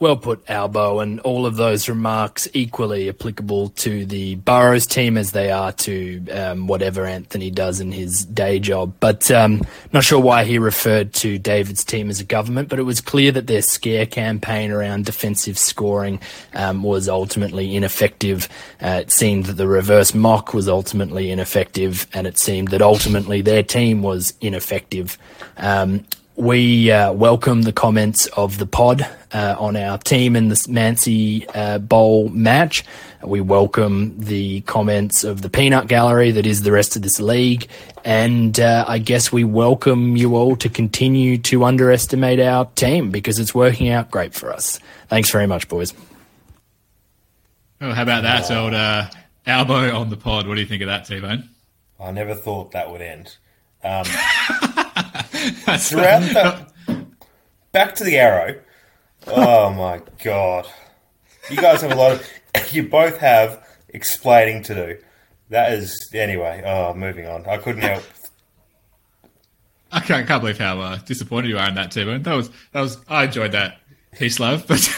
[0.00, 5.30] Well put, Albo, and all of those remarks equally applicable to the Burrows team as
[5.30, 8.92] they are to um, whatever Anthony does in his day job.
[8.98, 12.82] But um, not sure why he referred to David's team as a government, but it
[12.82, 16.20] was clear that their scare campaign around defensive scoring
[16.54, 18.48] um, was ultimately ineffective.
[18.82, 23.42] Uh, it seemed that the reverse mock was ultimately ineffective, and it seemed that ultimately
[23.42, 25.16] their team was ineffective.
[25.56, 26.04] Um,
[26.36, 31.46] we uh, welcome the comments of the pod uh, on our team in this Mancy
[31.48, 32.84] uh, Bowl match.
[33.22, 37.68] We welcome the comments of the peanut gallery that is the rest of this league.
[38.04, 43.38] And uh, I guess we welcome you all to continue to underestimate our team because
[43.38, 44.80] it's working out great for us.
[45.08, 45.94] Thanks very much, boys.
[47.80, 49.08] Oh, how about that, old uh,
[49.46, 50.48] Albo on the pod?
[50.48, 51.48] What do you think of that, T Bone?
[52.00, 53.36] I never thought that would end.
[53.82, 54.04] Um,
[55.78, 57.06] throughout the
[57.72, 58.60] back to the arrow.
[59.26, 60.66] Oh my god!
[61.50, 62.30] You guys have a lot of.
[62.70, 64.98] You both have explaining to do.
[65.50, 66.62] That is anyway.
[66.64, 67.44] Oh, moving on.
[67.46, 68.04] I couldn't help.
[69.92, 72.80] I can't, can't believe how uh, disappointed you are in that, T That was that
[72.80, 72.98] was.
[73.08, 73.80] I enjoyed that
[74.12, 74.88] peace love, but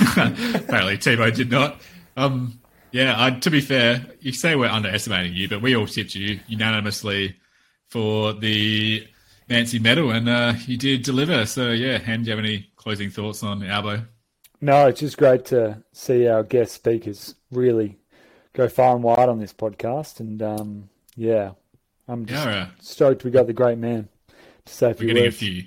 [0.55, 1.80] apparently T Bone did not.
[2.16, 2.61] Um,
[2.92, 3.14] yeah.
[3.16, 7.36] I, to be fair, you say we're underestimating you, but we all tipped you unanimously
[7.88, 9.07] for the
[9.49, 11.47] Nancy medal, and uh, you did deliver.
[11.47, 14.03] So yeah, Hen, do you have any closing thoughts on Albo?
[14.61, 17.99] No, it's just great to see our guest speakers really
[18.55, 21.53] go far and wide on this podcast, and um, yeah,
[22.09, 22.68] I'm just Yeah, right.
[22.80, 24.09] stoked we got the great man
[24.64, 25.64] to say a We're few getting a few.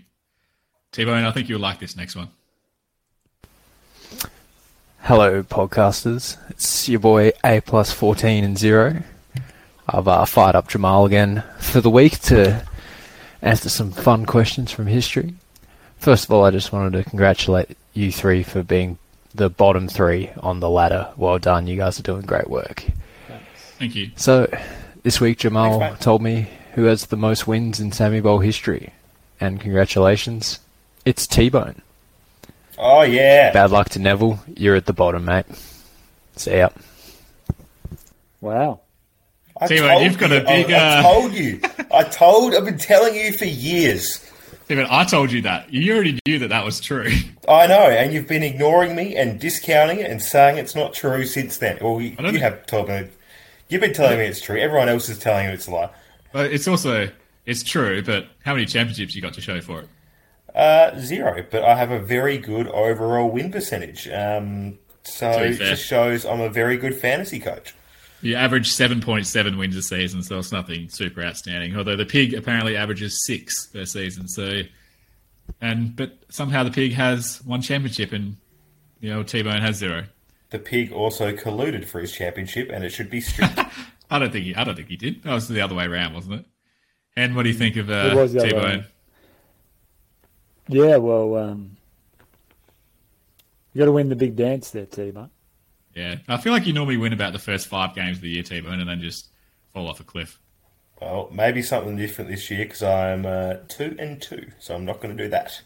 [0.92, 2.30] T Bone, I think you'll like this next one.
[5.04, 6.38] Hello, podcasters.
[6.50, 9.04] It's your boy A plus fourteen and zero.
[9.88, 12.68] I've uh, fired up Jamal again for the week to
[13.42, 15.34] answer some fun questions from history.
[15.98, 18.98] First of all, I just wanted to congratulate you three for being
[19.34, 21.10] the bottom three on the ladder.
[21.18, 22.86] Well done, you guys are doing great work.
[23.78, 24.12] Thank you.
[24.16, 24.48] So,
[25.04, 28.94] this week Jamal Thanks, told me who has the most wins in Sammy Bowl history,
[29.40, 30.60] and congratulations,
[31.06, 31.82] it's T-Bone.
[32.78, 33.52] Oh yeah.
[33.52, 34.40] Bad luck to Neville.
[34.56, 35.46] You're at the bottom, mate.
[36.38, 36.70] See ya.
[38.40, 38.80] Wow.
[39.62, 40.38] I T-Bone, told you've got you.
[40.38, 41.62] a big, I, I told you.
[41.94, 42.56] I told.
[42.56, 44.20] I've been telling you for years.
[44.68, 45.74] T Bone, I told you that.
[45.74, 47.10] You already knew that that was true.
[47.50, 51.26] I know, and you've been ignoring me and discounting it and saying it's not true
[51.26, 51.78] since then.
[51.82, 52.38] Well, you, you think...
[52.38, 53.08] have told me.
[53.68, 54.60] You've been telling me it's true.
[54.60, 55.90] Everyone else is telling you it's a lie.
[56.32, 57.10] But it's also
[57.46, 58.02] it's true.
[58.02, 59.90] But how many championships you got to show for it?
[60.56, 64.08] Uh, zero, but I have a very good overall win percentage.
[64.08, 67.74] Um, so it just shows I'm a very good fantasy coach.
[68.22, 71.76] You average seven point seven wins a season, so it's nothing super outstanding.
[71.76, 74.28] Although the pig apparently averages six per season.
[74.28, 74.62] So,
[75.62, 78.36] and but somehow the pig has one championship, and
[79.00, 80.04] you know T Bone has zero.
[80.50, 83.60] The pig also colluded for his championship, and it should be stripped.
[84.12, 84.56] I don't think he.
[84.56, 85.24] I don't think he did.
[85.24, 86.46] That was the other way around, wasn't it?
[87.16, 88.86] And what do you think of It uh, T Bone?
[90.68, 91.78] Yeah, well, um,
[93.74, 95.30] you got to win the big dance there, T, mate.
[95.96, 98.44] Yeah, I feel like you normally win about the first five games of the year,
[98.44, 99.30] T Bone, and then just
[99.74, 100.40] fall off a cliff.
[101.02, 105.02] well, maybe something different this year because I'm uh, two and two, so I'm not
[105.02, 105.62] going to do that.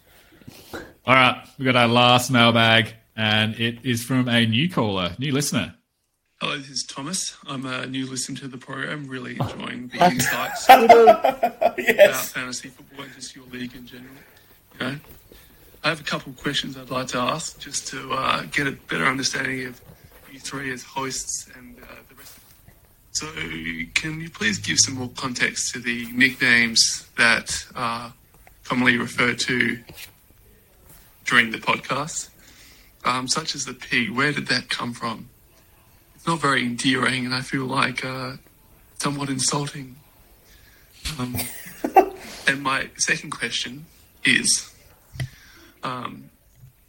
[1.05, 5.31] All right, we've got our last mailbag, and it is from a new caller, new
[5.33, 5.75] listener.
[6.41, 7.37] Hello, this is Thomas.
[7.47, 9.07] I'm a new listener to the program.
[9.07, 14.15] Really enjoying the insights about fantasy football and just your league in general.
[14.75, 14.97] Okay.
[15.85, 18.71] I have a couple of questions I'd like to ask just to uh, get a
[18.71, 19.81] better understanding of
[20.43, 22.39] three as hosts and uh, the rest.
[23.11, 23.27] So,
[23.93, 28.13] can you please give some more context to the nicknames that are
[28.63, 29.79] commonly referred to
[31.25, 32.29] during the podcast,
[33.05, 34.09] um, such as the pig?
[34.11, 35.29] Where did that come from?
[36.15, 38.33] It's not very endearing, and I feel like uh,
[38.97, 39.95] somewhat insulting.
[41.19, 41.37] Um,
[42.47, 43.85] and my second question
[44.23, 44.73] is
[45.83, 46.29] um,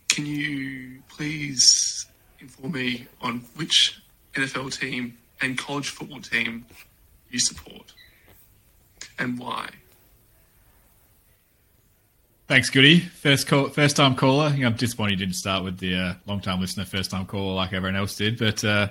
[0.09, 2.07] can you please
[2.45, 4.01] inform me on which
[4.35, 6.67] NFL team and college football team
[7.31, 7.93] you support
[9.19, 9.69] and why?
[12.47, 13.01] Thanks, Goody.
[13.01, 14.47] First call, first time caller.
[14.47, 17.25] I think I'm disappointed you didn't start with the uh, long time listener, first time
[17.25, 18.39] caller like everyone else did.
[18.39, 18.89] But uh,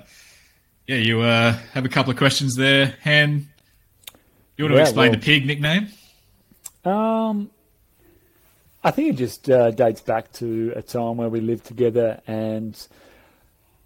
[0.88, 2.96] yeah, you uh, have a couple of questions there.
[3.04, 3.48] Han,
[4.56, 5.88] you want to Yeah, explain well- the pig nickname?
[6.84, 7.50] Um,
[8.82, 12.76] I think it just uh, dates back to a time where we lived together, and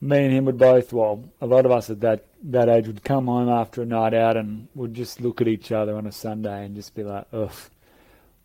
[0.01, 0.93] me and him would both.
[0.93, 4.15] Well, a lot of us at that that age would come home after a night
[4.15, 7.27] out and would just look at each other on a Sunday and just be like,
[7.33, 7.51] "Ugh,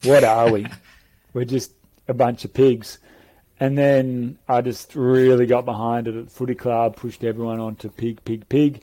[0.03, 0.65] what are we?
[1.33, 1.71] We're just
[2.07, 2.97] a bunch of pigs."
[3.59, 8.23] And then I just really got behind it at footy club, pushed everyone onto pig,
[8.25, 8.81] pig, pig.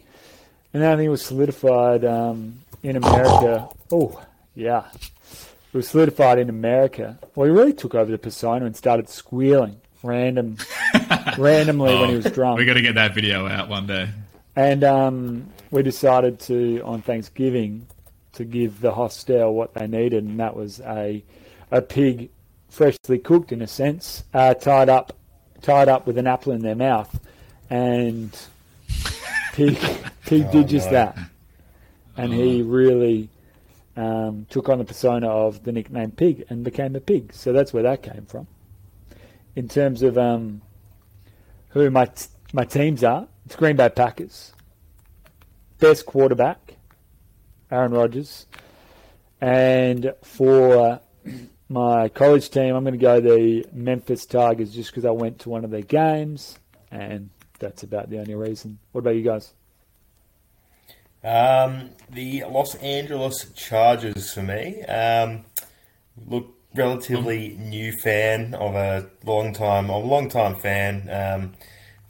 [0.72, 3.68] And then I think it was solidified um, in America.
[3.92, 4.22] Oh,
[4.54, 4.84] yeah.
[4.92, 7.18] It was solidified in America.
[7.34, 10.56] Well, he really took over the persona and started squealing random,
[11.38, 12.58] randomly when he was drunk.
[12.58, 14.08] We got to get that video out one day.
[14.56, 17.86] And um, we decided to, on Thanksgiving,
[18.32, 21.22] to give the hostel what they needed, and that was a
[21.70, 22.30] a pig,
[22.68, 25.16] freshly cooked in a sense, uh, tied up
[25.62, 27.20] tied up with an apple in their mouth,
[27.68, 28.36] and
[29.52, 29.78] pig
[30.26, 30.92] pig Oh, did just no.
[30.92, 31.18] that,
[32.16, 33.28] and he really
[33.96, 37.32] um, took on the persona of the nickname Pig and became a pig.
[37.34, 38.46] So that's where that came from.
[39.56, 40.62] In terms of um,
[41.70, 44.52] who my t- my teams are, it's Green Bay Packers.
[45.78, 46.76] Best quarterback,
[47.70, 48.46] Aaron Rodgers,
[49.40, 51.00] and for
[51.68, 55.48] my college team, I'm going to go the Memphis Tigers just because I went to
[55.48, 56.58] one of their games,
[56.90, 58.78] and that's about the only reason.
[58.92, 59.52] What about you guys?
[61.22, 64.82] Um, the Los Angeles Chargers for me.
[64.84, 65.44] Um,
[66.26, 71.52] look, relatively new fan of a long time, of a long time fan um,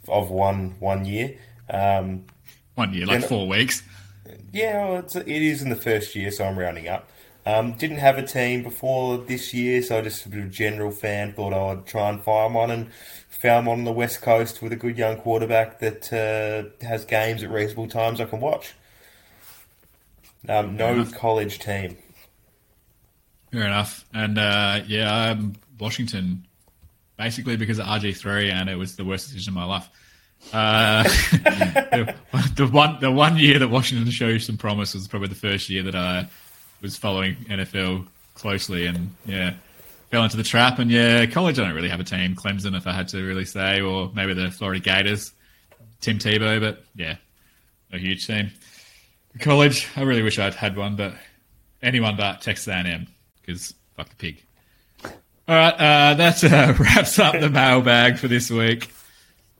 [0.07, 1.37] of one one year.
[1.69, 2.25] Um,
[2.75, 3.83] One year, like four weeks.
[4.51, 7.09] Yeah, well, it's, it is in the first year, so I'm rounding up.
[7.45, 11.33] Um, didn't have a team before this year, so just a bit of general fan.
[11.33, 12.91] Thought I would try and find one, and
[13.29, 17.43] found one on the west coast with a good young quarterback that uh, has games
[17.43, 18.73] at reasonable times I can watch.
[20.47, 21.97] Um, no college team.
[23.51, 24.05] Fair enough.
[24.13, 26.45] And uh, yeah, I'm Washington
[27.17, 29.89] basically because of RG3, and it was the worst decision of my life.
[30.53, 32.15] Uh, the,
[32.55, 35.83] the one the one year that Washington showed some promise was probably the first year
[35.83, 36.27] that I
[36.81, 39.53] was following NFL closely, and yeah,
[40.09, 40.79] fell into the trap.
[40.79, 42.35] And yeah, college I don't really have a team.
[42.35, 45.33] Clemson, if I had to really say, or maybe the Florida Gators,
[45.99, 47.17] Tim Tebow, but yeah,
[47.91, 48.51] a huge team.
[49.39, 51.13] College, I really wish I'd had one, but
[51.81, 53.07] anyone but Texas A&M
[53.41, 54.43] because fuck the pig.
[55.47, 58.91] All right, uh, that uh, wraps up the mailbag for this week.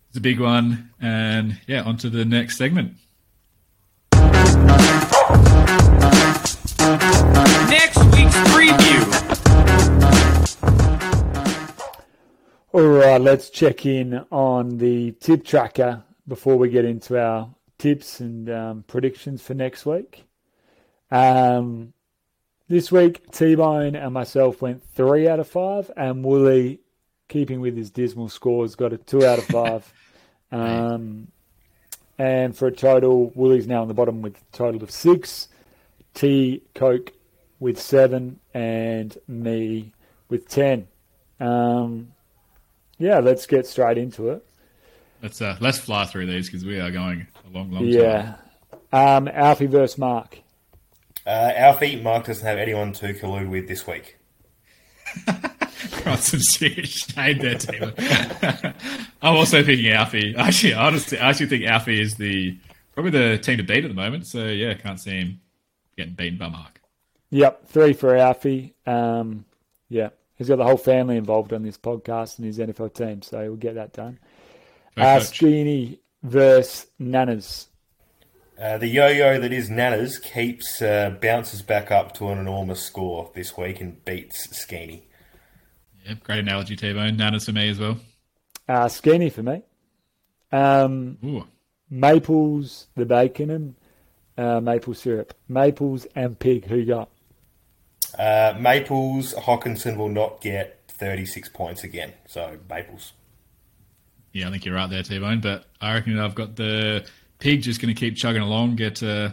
[0.09, 2.95] It's a big one, and yeah, on to the next segment.
[7.69, 9.21] Next week's preview.
[12.73, 18.19] All right, let's check in on the tip tracker before we get into our tips
[18.19, 20.25] and um, predictions for next week.
[21.09, 21.93] Um,
[22.71, 26.79] this week, T Bone and myself went three out of five, and Wooly,
[27.27, 29.93] keeping with his dismal scores, got a two out of five.
[30.51, 31.27] um,
[32.17, 35.49] and for a total, Wooly's now on the bottom with a total of six.
[36.13, 37.11] T Coke
[37.59, 39.91] with seven, and me
[40.29, 40.87] with ten.
[41.39, 42.13] Um,
[42.97, 44.45] yeah, let's get straight into it.
[45.21, 47.91] Let's uh, let's fly through these because we are going a long, long time.
[47.91, 48.35] Yeah.
[48.93, 50.39] Um, Alfie versus Mark.
[51.25, 54.17] Uh, Alfie, Mark doesn't have anyone to collude with this week.
[55.25, 55.41] time.
[56.05, 57.93] Got some serious shade there, Taylor.
[59.21, 60.33] I'm also thinking Alfie.
[60.37, 62.57] Actually, I honestly, I actually think Alfie is the
[62.93, 64.27] probably the team to beat at the moment.
[64.27, 65.41] So yeah, can't see him
[65.97, 66.81] getting beaten by Mark.
[67.31, 68.73] Yep, three for Alfie.
[68.85, 69.45] Um,
[69.89, 73.39] yeah, he's got the whole family involved on this podcast and his NFL team, so
[73.39, 74.19] we'll get that done.
[74.97, 75.27] Go Uh, coach.
[75.29, 77.67] Skeeny versus Nanas.
[78.61, 83.31] Uh, the yo-yo that is Nanas keeps uh, bounces back up to an enormous score
[83.33, 85.01] this week and beats Skeeny.
[86.05, 87.17] Yeah, great analogy, T Bone.
[87.17, 87.97] Nanas for me as well.
[88.69, 89.63] Uh, Skinny for me.
[90.51, 91.47] Um, Ooh.
[91.89, 93.75] Maples, the bacon, and
[94.37, 95.33] uh, maple syrup.
[95.47, 96.65] Maples and pig.
[96.65, 97.09] Who you got?
[98.17, 102.13] Uh, Maples, Hockenson will not get 36 points again.
[102.27, 103.13] So, Maples.
[104.33, 105.41] Yeah, I think you're right there, T Bone.
[105.41, 107.05] But I reckon I've got the
[107.41, 108.77] pig just going to keep chugging along.
[108.77, 109.31] Get uh,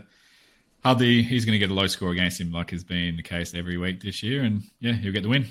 [0.84, 3.54] Hudley, he's going to get a low score against him, like has been the case
[3.54, 5.46] every week this year, and yeah, he'll get the win.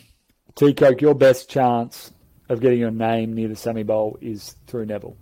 [0.55, 2.11] T Coke, your best chance
[2.49, 5.15] of getting your name near the semi bowl is through Neville.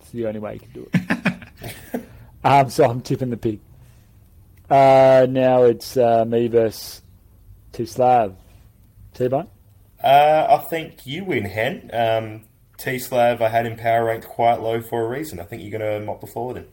[0.00, 2.02] It's the only way you can do it.
[2.44, 3.60] um, so I'm tipping the pig.
[4.70, 7.02] Uh, now it's uh, me versus
[7.72, 8.34] Tislav.
[9.14, 9.48] T Bone?
[10.02, 11.90] Uh, I think you win, Hen.
[11.92, 12.44] Um,
[12.82, 15.38] T Slav, I had him power ranked quite low for a reason.
[15.38, 16.68] I think you're going to mop the floor with him.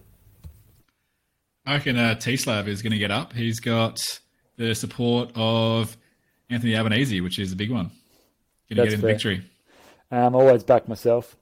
[1.66, 3.32] I reckon uh, T-Slav is going to get up.
[3.32, 4.00] He's got
[4.58, 5.96] the support of
[6.50, 7.92] Anthony Albanese, which is a big one.
[8.70, 9.14] Going to That's get him the fair.
[9.14, 9.42] victory.
[10.10, 11.36] Um, always back myself.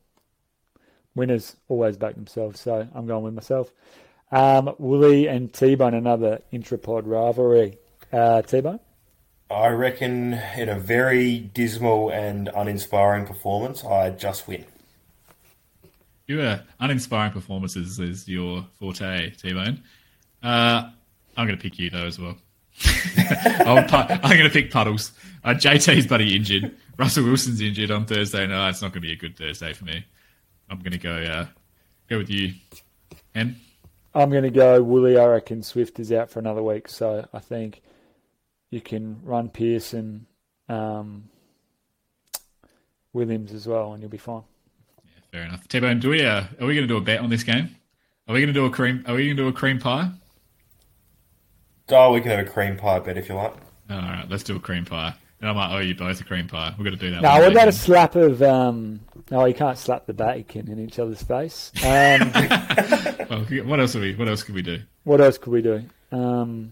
[1.15, 3.72] Winners always back themselves, so I'm going with myself.
[4.30, 7.78] Um, Wooly and T-Bone, another intrapod rivalry.
[8.11, 8.82] Uh, T-Bone?
[9.50, 14.66] I reckon in a very dismal and uninspiring performance, I just win.
[16.28, 19.82] You uh, uninspiring performances is your forte, T-Bone.
[20.43, 20.89] Uh,
[21.38, 22.38] I'm going to pick you though as well.
[23.60, 25.12] I'll pu- I'm going to pick Puddles.
[25.43, 26.76] Uh, JT's buddy injured.
[26.98, 28.45] Russell Wilson's injured on Thursday.
[28.45, 30.06] No, it's not going to be a good Thursday for me.
[30.70, 31.45] I'm going to go uh,
[32.10, 32.54] go with you.
[33.34, 33.56] And
[34.14, 35.18] I'm going to go Wooly.
[35.18, 37.82] I reckon Swift is out for another week, so I think
[38.70, 40.26] you can run Pearson,
[40.70, 41.30] um,
[43.13, 44.43] Williams as well, and you'll be fine.
[45.32, 45.68] fair enough.
[45.68, 46.26] T-Bone, do we?
[46.26, 47.76] Uh, are we going to do a bet on this game?
[48.28, 49.03] Are we going to do a cream?
[49.07, 50.11] Are we going to do a cream pie?
[51.89, 53.53] Oh, we can have a cream pie bet if you like.
[53.89, 55.13] All right, let's do a cream pie.
[55.39, 56.74] And I might owe you both a cream pie.
[56.78, 57.22] We're going to do that.
[57.22, 58.41] No, one what about a slap of?
[58.41, 58.99] Um,
[59.32, 61.72] no, you can't slap the bacon in each other's face.
[61.78, 62.32] Um,
[63.30, 63.95] well, what else?
[63.95, 64.82] Are we, what else could we do?
[65.03, 65.84] what else could we do?
[66.11, 66.72] Um,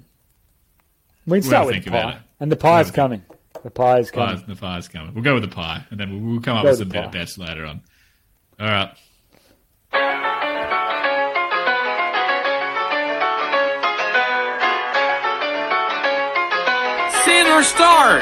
[1.25, 2.21] we can We'll start with think the about pie, it.
[2.39, 3.21] and the pie is We'll coming.
[3.63, 4.35] The pie is coming.
[4.37, 5.13] Pies, the pie's coming.
[5.13, 6.93] We'll go with the pie, and then we'll, we'll come up Go with with some
[6.93, 7.19] better pie.
[7.19, 7.81] bets later on.
[8.59, 8.91] All right.
[17.23, 18.21] Sit or start.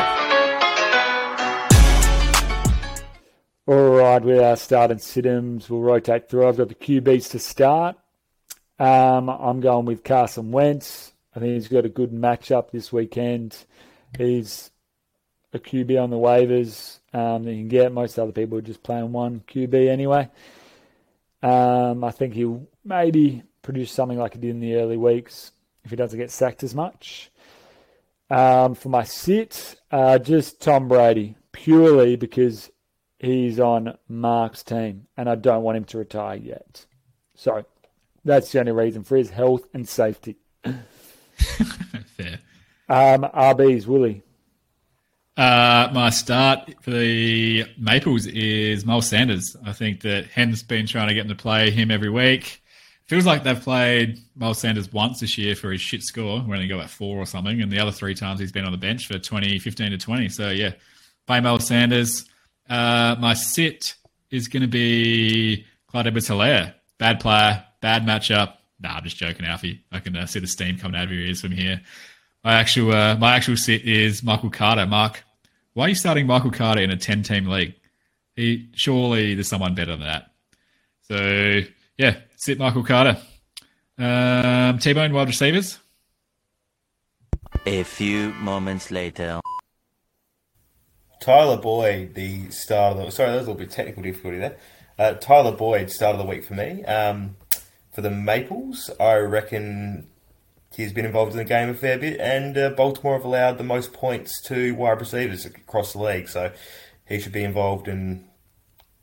[3.68, 6.48] All right, with our start and situms, we'll rotate through.
[6.48, 7.98] I've got the QBs to start.
[8.80, 11.13] Um, I'm going with Carson Wentz.
[11.36, 13.66] I think he's got a good matchup this weekend.
[14.18, 14.72] He's
[15.54, 17.92] a QB on the waivers um, that you can get.
[17.92, 20.30] Most other people are just playing one QB anyway.
[21.42, 25.52] Um, I think he'll maybe produce something like he did in the early weeks
[25.84, 27.32] if he doesn't get sacked as much.
[28.30, 32.72] Um, for my sit, uh, just Tom Brady, purely because
[33.20, 36.86] he's on Mark's team and I don't want him to retire yet.
[37.36, 37.66] So
[38.24, 40.38] that's the only reason for his health and safety.
[42.18, 42.40] Fair.
[42.90, 44.24] Um, RB's Willie.
[45.36, 49.56] Uh, my start for the Maples is Miles Sanders.
[49.66, 52.62] I think that Hen's been trying to get them to play him every week.
[53.06, 56.68] Feels like they've played Miles Sanders once this year for his shit score, where he
[56.68, 59.08] got about four or something, and the other three times he's been on the bench
[59.08, 60.30] for 20, 15 to 20.
[60.30, 60.74] So, yeah,
[61.26, 62.26] play Miles Sanders.
[62.70, 63.96] Uh, my sit
[64.30, 66.76] is going to be Clyde Edwards Helaire.
[66.98, 68.54] Bad player, bad matchup.
[68.84, 69.82] Nah, I'm just joking, Alfie.
[69.92, 71.82] I can uh, see the steam coming out of your ears from here.
[72.44, 74.86] My actual uh, my actual sit is Michael Carter.
[74.86, 75.24] Mark,
[75.74, 77.76] why are you starting Michael Carter in a ten team league?
[78.36, 80.32] He surely there's someone better than that.
[81.04, 81.62] So
[81.98, 83.18] yeah, sit Michael Carter.
[83.98, 85.80] Um, T Bone wide receivers.
[87.66, 89.40] A few moments later.
[91.22, 94.40] Tyler Boyd, the star of the sorry, there was a little bit of technical difficulty
[94.40, 94.58] there.
[95.00, 96.84] Uh, Tyler Boyd, start of the week for me.
[96.84, 97.38] Um,
[97.94, 100.08] for the Maples, I reckon
[100.76, 103.64] he's been involved in the game a fair bit, and uh, Baltimore have allowed the
[103.64, 106.52] most points to wide receivers across the league, so
[107.06, 108.28] he should be involved and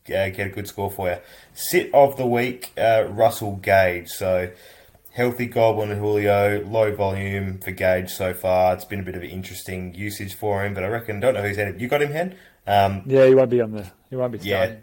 [0.09, 1.17] uh, get a good score for you.
[1.55, 4.09] Sit of the week, uh, Russell Gage.
[4.09, 4.51] So
[5.13, 8.75] healthy Godwin and Julio, low volume for Gage so far.
[8.75, 11.43] It's been a bit of an interesting usage for him, but I reckon don't know
[11.43, 11.81] who's ended.
[11.81, 12.37] You got him, Hen?
[12.67, 13.91] Um, Yeah, he won't be on the.
[14.09, 14.77] He won't be yeah.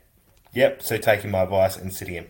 [0.54, 0.82] Yep.
[0.84, 2.28] So taking my advice and sitting him.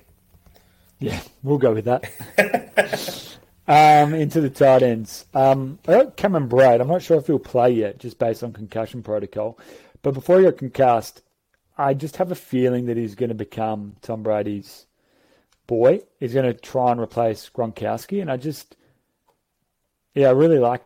[1.00, 2.06] Yeah, we'll go with that.
[3.68, 5.26] um, into the tight ends.
[5.34, 6.82] Um, I got Cameron Brate.
[6.82, 9.60] I'm not sure if he'll play yet, just based on concussion protocol.
[10.02, 11.22] But before he got concussed,
[11.78, 14.88] I just have a feeling that he's going to become Tom Brady's
[15.68, 16.02] boy.
[16.20, 18.76] He's going to try and replace Gronkowski, and I just,
[20.16, 20.84] yeah, I really like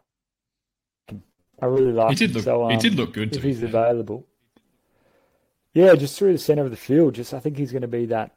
[1.07, 1.23] him.
[1.61, 2.35] I really like He did him.
[2.35, 4.27] look- So, he um, did look good, if he's available.
[5.73, 7.15] yeah, just through the center of the field.
[7.15, 8.35] Just I think he's going to be that,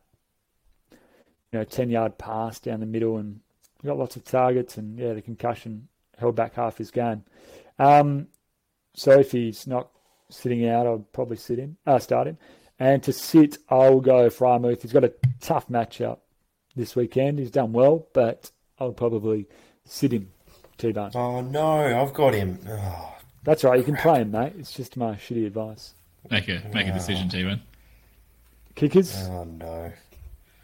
[1.54, 3.38] you know, ten yard pass down the middle, and
[3.84, 5.86] got lots of targets, and yeah, the concussion
[6.18, 7.22] held back half his game.
[7.78, 8.26] Um,
[8.94, 9.88] so if he's not
[10.30, 12.38] sitting out, I'll probably sit him, uh, start him.
[12.80, 14.82] And to sit, I'll go Freiermuth.
[14.82, 16.18] He's got a tough matchup
[16.74, 17.38] this weekend.
[17.38, 18.50] He's done well, but
[18.80, 19.46] I'll probably
[19.84, 20.32] sit him,
[20.76, 21.12] T-Bone.
[21.14, 22.58] Oh, no, I've got him.
[22.68, 23.78] Oh, That's right.
[23.78, 24.54] You can play him, mate.
[24.58, 25.94] It's just my shitty advice.
[26.28, 27.62] Make a make a decision, T-Bone.
[28.74, 29.28] Kickers?
[29.28, 29.92] oh no.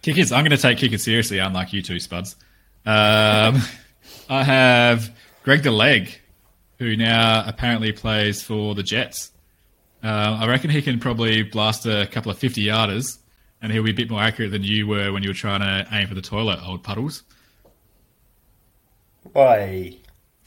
[0.02, 2.36] Kickers, I'm going to take kickers seriously, unlike you two, Spuds.
[2.86, 3.60] Um,
[4.28, 6.18] I have Greg the Leg,
[6.78, 9.30] who now apparently plays for the Jets.
[10.02, 13.18] Uh, I reckon he can probably blast a couple of 50 yarders,
[13.60, 15.86] and he'll be a bit more accurate than you were when you were trying to
[15.94, 17.22] aim for the toilet, old puddles.
[19.32, 19.96] Why?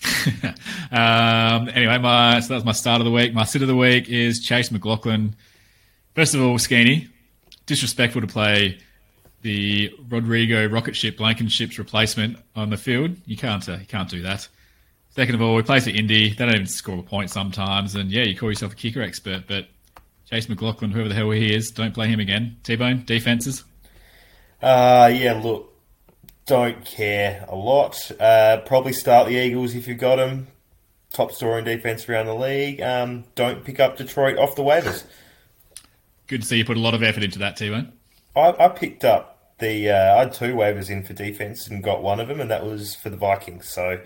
[0.92, 3.34] Um, anyway, my so that's my start of the week.
[3.34, 5.36] My sit of the week is Chase McLaughlin.
[6.14, 7.08] First of all, Skeeny,
[7.66, 8.78] disrespectful to play
[9.44, 13.16] the Rodrigo rocket ship Blankenship's replacement on the field.
[13.26, 14.48] You can't uh, you can't do that.
[15.10, 16.30] Second of all, we play for Indy.
[16.30, 19.44] They don't even score a point sometimes, and yeah, you call yourself a kicker expert,
[19.48, 19.68] but
[20.28, 22.58] Chase McLaughlin, whoever the hell he is, don't play him again.
[22.64, 23.64] T Bone defenses.
[24.62, 25.72] Uh, yeah, look,
[26.46, 28.12] don't care a lot.
[28.20, 30.48] Uh, probably start the Eagles if you've got them.
[31.12, 32.82] Top scoring defense around the league.
[32.82, 35.04] Um, don't pick up Detroit off the waivers.
[36.26, 37.92] Good to see you put a lot of effort into that, T Bone.
[38.36, 39.33] I, I picked up
[39.64, 39.90] the.
[39.90, 42.66] Uh, I had two waivers in for defense and got one of them, and that
[42.66, 43.68] was for the Vikings.
[43.70, 44.00] So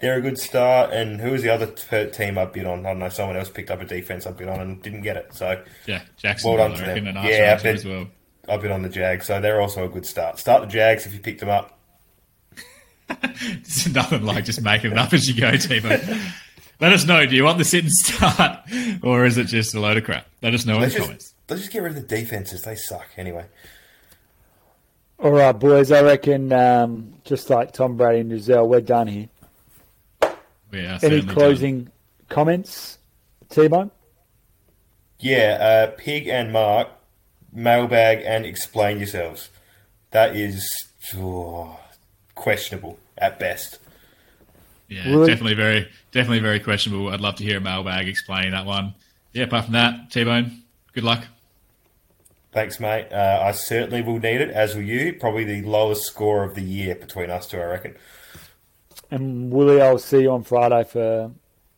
[0.00, 0.92] they're a good start.
[0.92, 2.86] And who was the other t- team I bid on?
[2.86, 3.08] I don't know.
[3.10, 5.34] Someone else picked up a defense I bid on and didn't get it.
[5.34, 7.04] So Yeah, Jackson, well done to them.
[7.06, 8.06] Yeah, I Archer bet, as well.
[8.48, 10.38] I bid on the Jags, so they're also a good start.
[10.38, 11.78] Start the Jags if you picked them up.
[13.08, 16.00] It's nothing like just making it up as you go, T Bone.
[16.80, 17.26] Let us know.
[17.26, 18.60] Do you want the sit and start,
[19.02, 20.26] or is it just a load of crap?
[20.42, 21.34] Let us know in Let's the just, comments.
[21.48, 22.62] let's just get rid of the defenses.
[22.62, 23.44] They suck anyway.
[25.22, 25.92] All right, boys.
[25.92, 29.28] I reckon um, just like Tom Brady and Gisele, we're done here.
[30.70, 31.34] We are Any certainly done.
[31.34, 31.88] closing
[32.28, 32.98] comments,
[33.50, 33.90] T-Bone?
[35.18, 36.88] Yeah, uh, Pig and Mark,
[37.52, 39.50] mailbag and explain yourselves.
[40.12, 40.66] That is
[41.16, 41.78] oh,
[42.34, 43.78] questionable at best.
[44.88, 45.26] Yeah, Really?
[45.26, 47.10] definitely very, definitely very questionable.
[47.10, 48.94] I'd love to hear a mailbag explaining that one.
[49.32, 50.62] Yeah, apart from that, T Bone,
[50.94, 51.24] good luck.
[52.52, 53.06] Thanks, mate.
[53.12, 55.12] Uh, I certainly will need it, as will you.
[55.14, 57.96] Probably the lowest score of the year between us two, I reckon.
[59.10, 61.30] And Willie, I'll see you on Friday for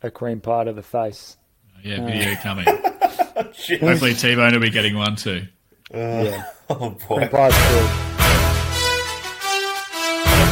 [0.02, 1.36] a cream pie to the face.
[1.84, 2.64] Yeah, Uh, video coming.
[3.80, 5.42] Hopefully, T Bone will be getting one too.
[5.92, 6.44] yeah.
[6.70, 7.88] Oh Cream pie's cool.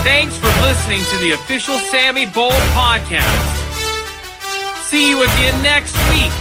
[0.02, 3.56] Thanks for listening to the official Sammy Bowl podcast.
[4.84, 6.32] See you again next week.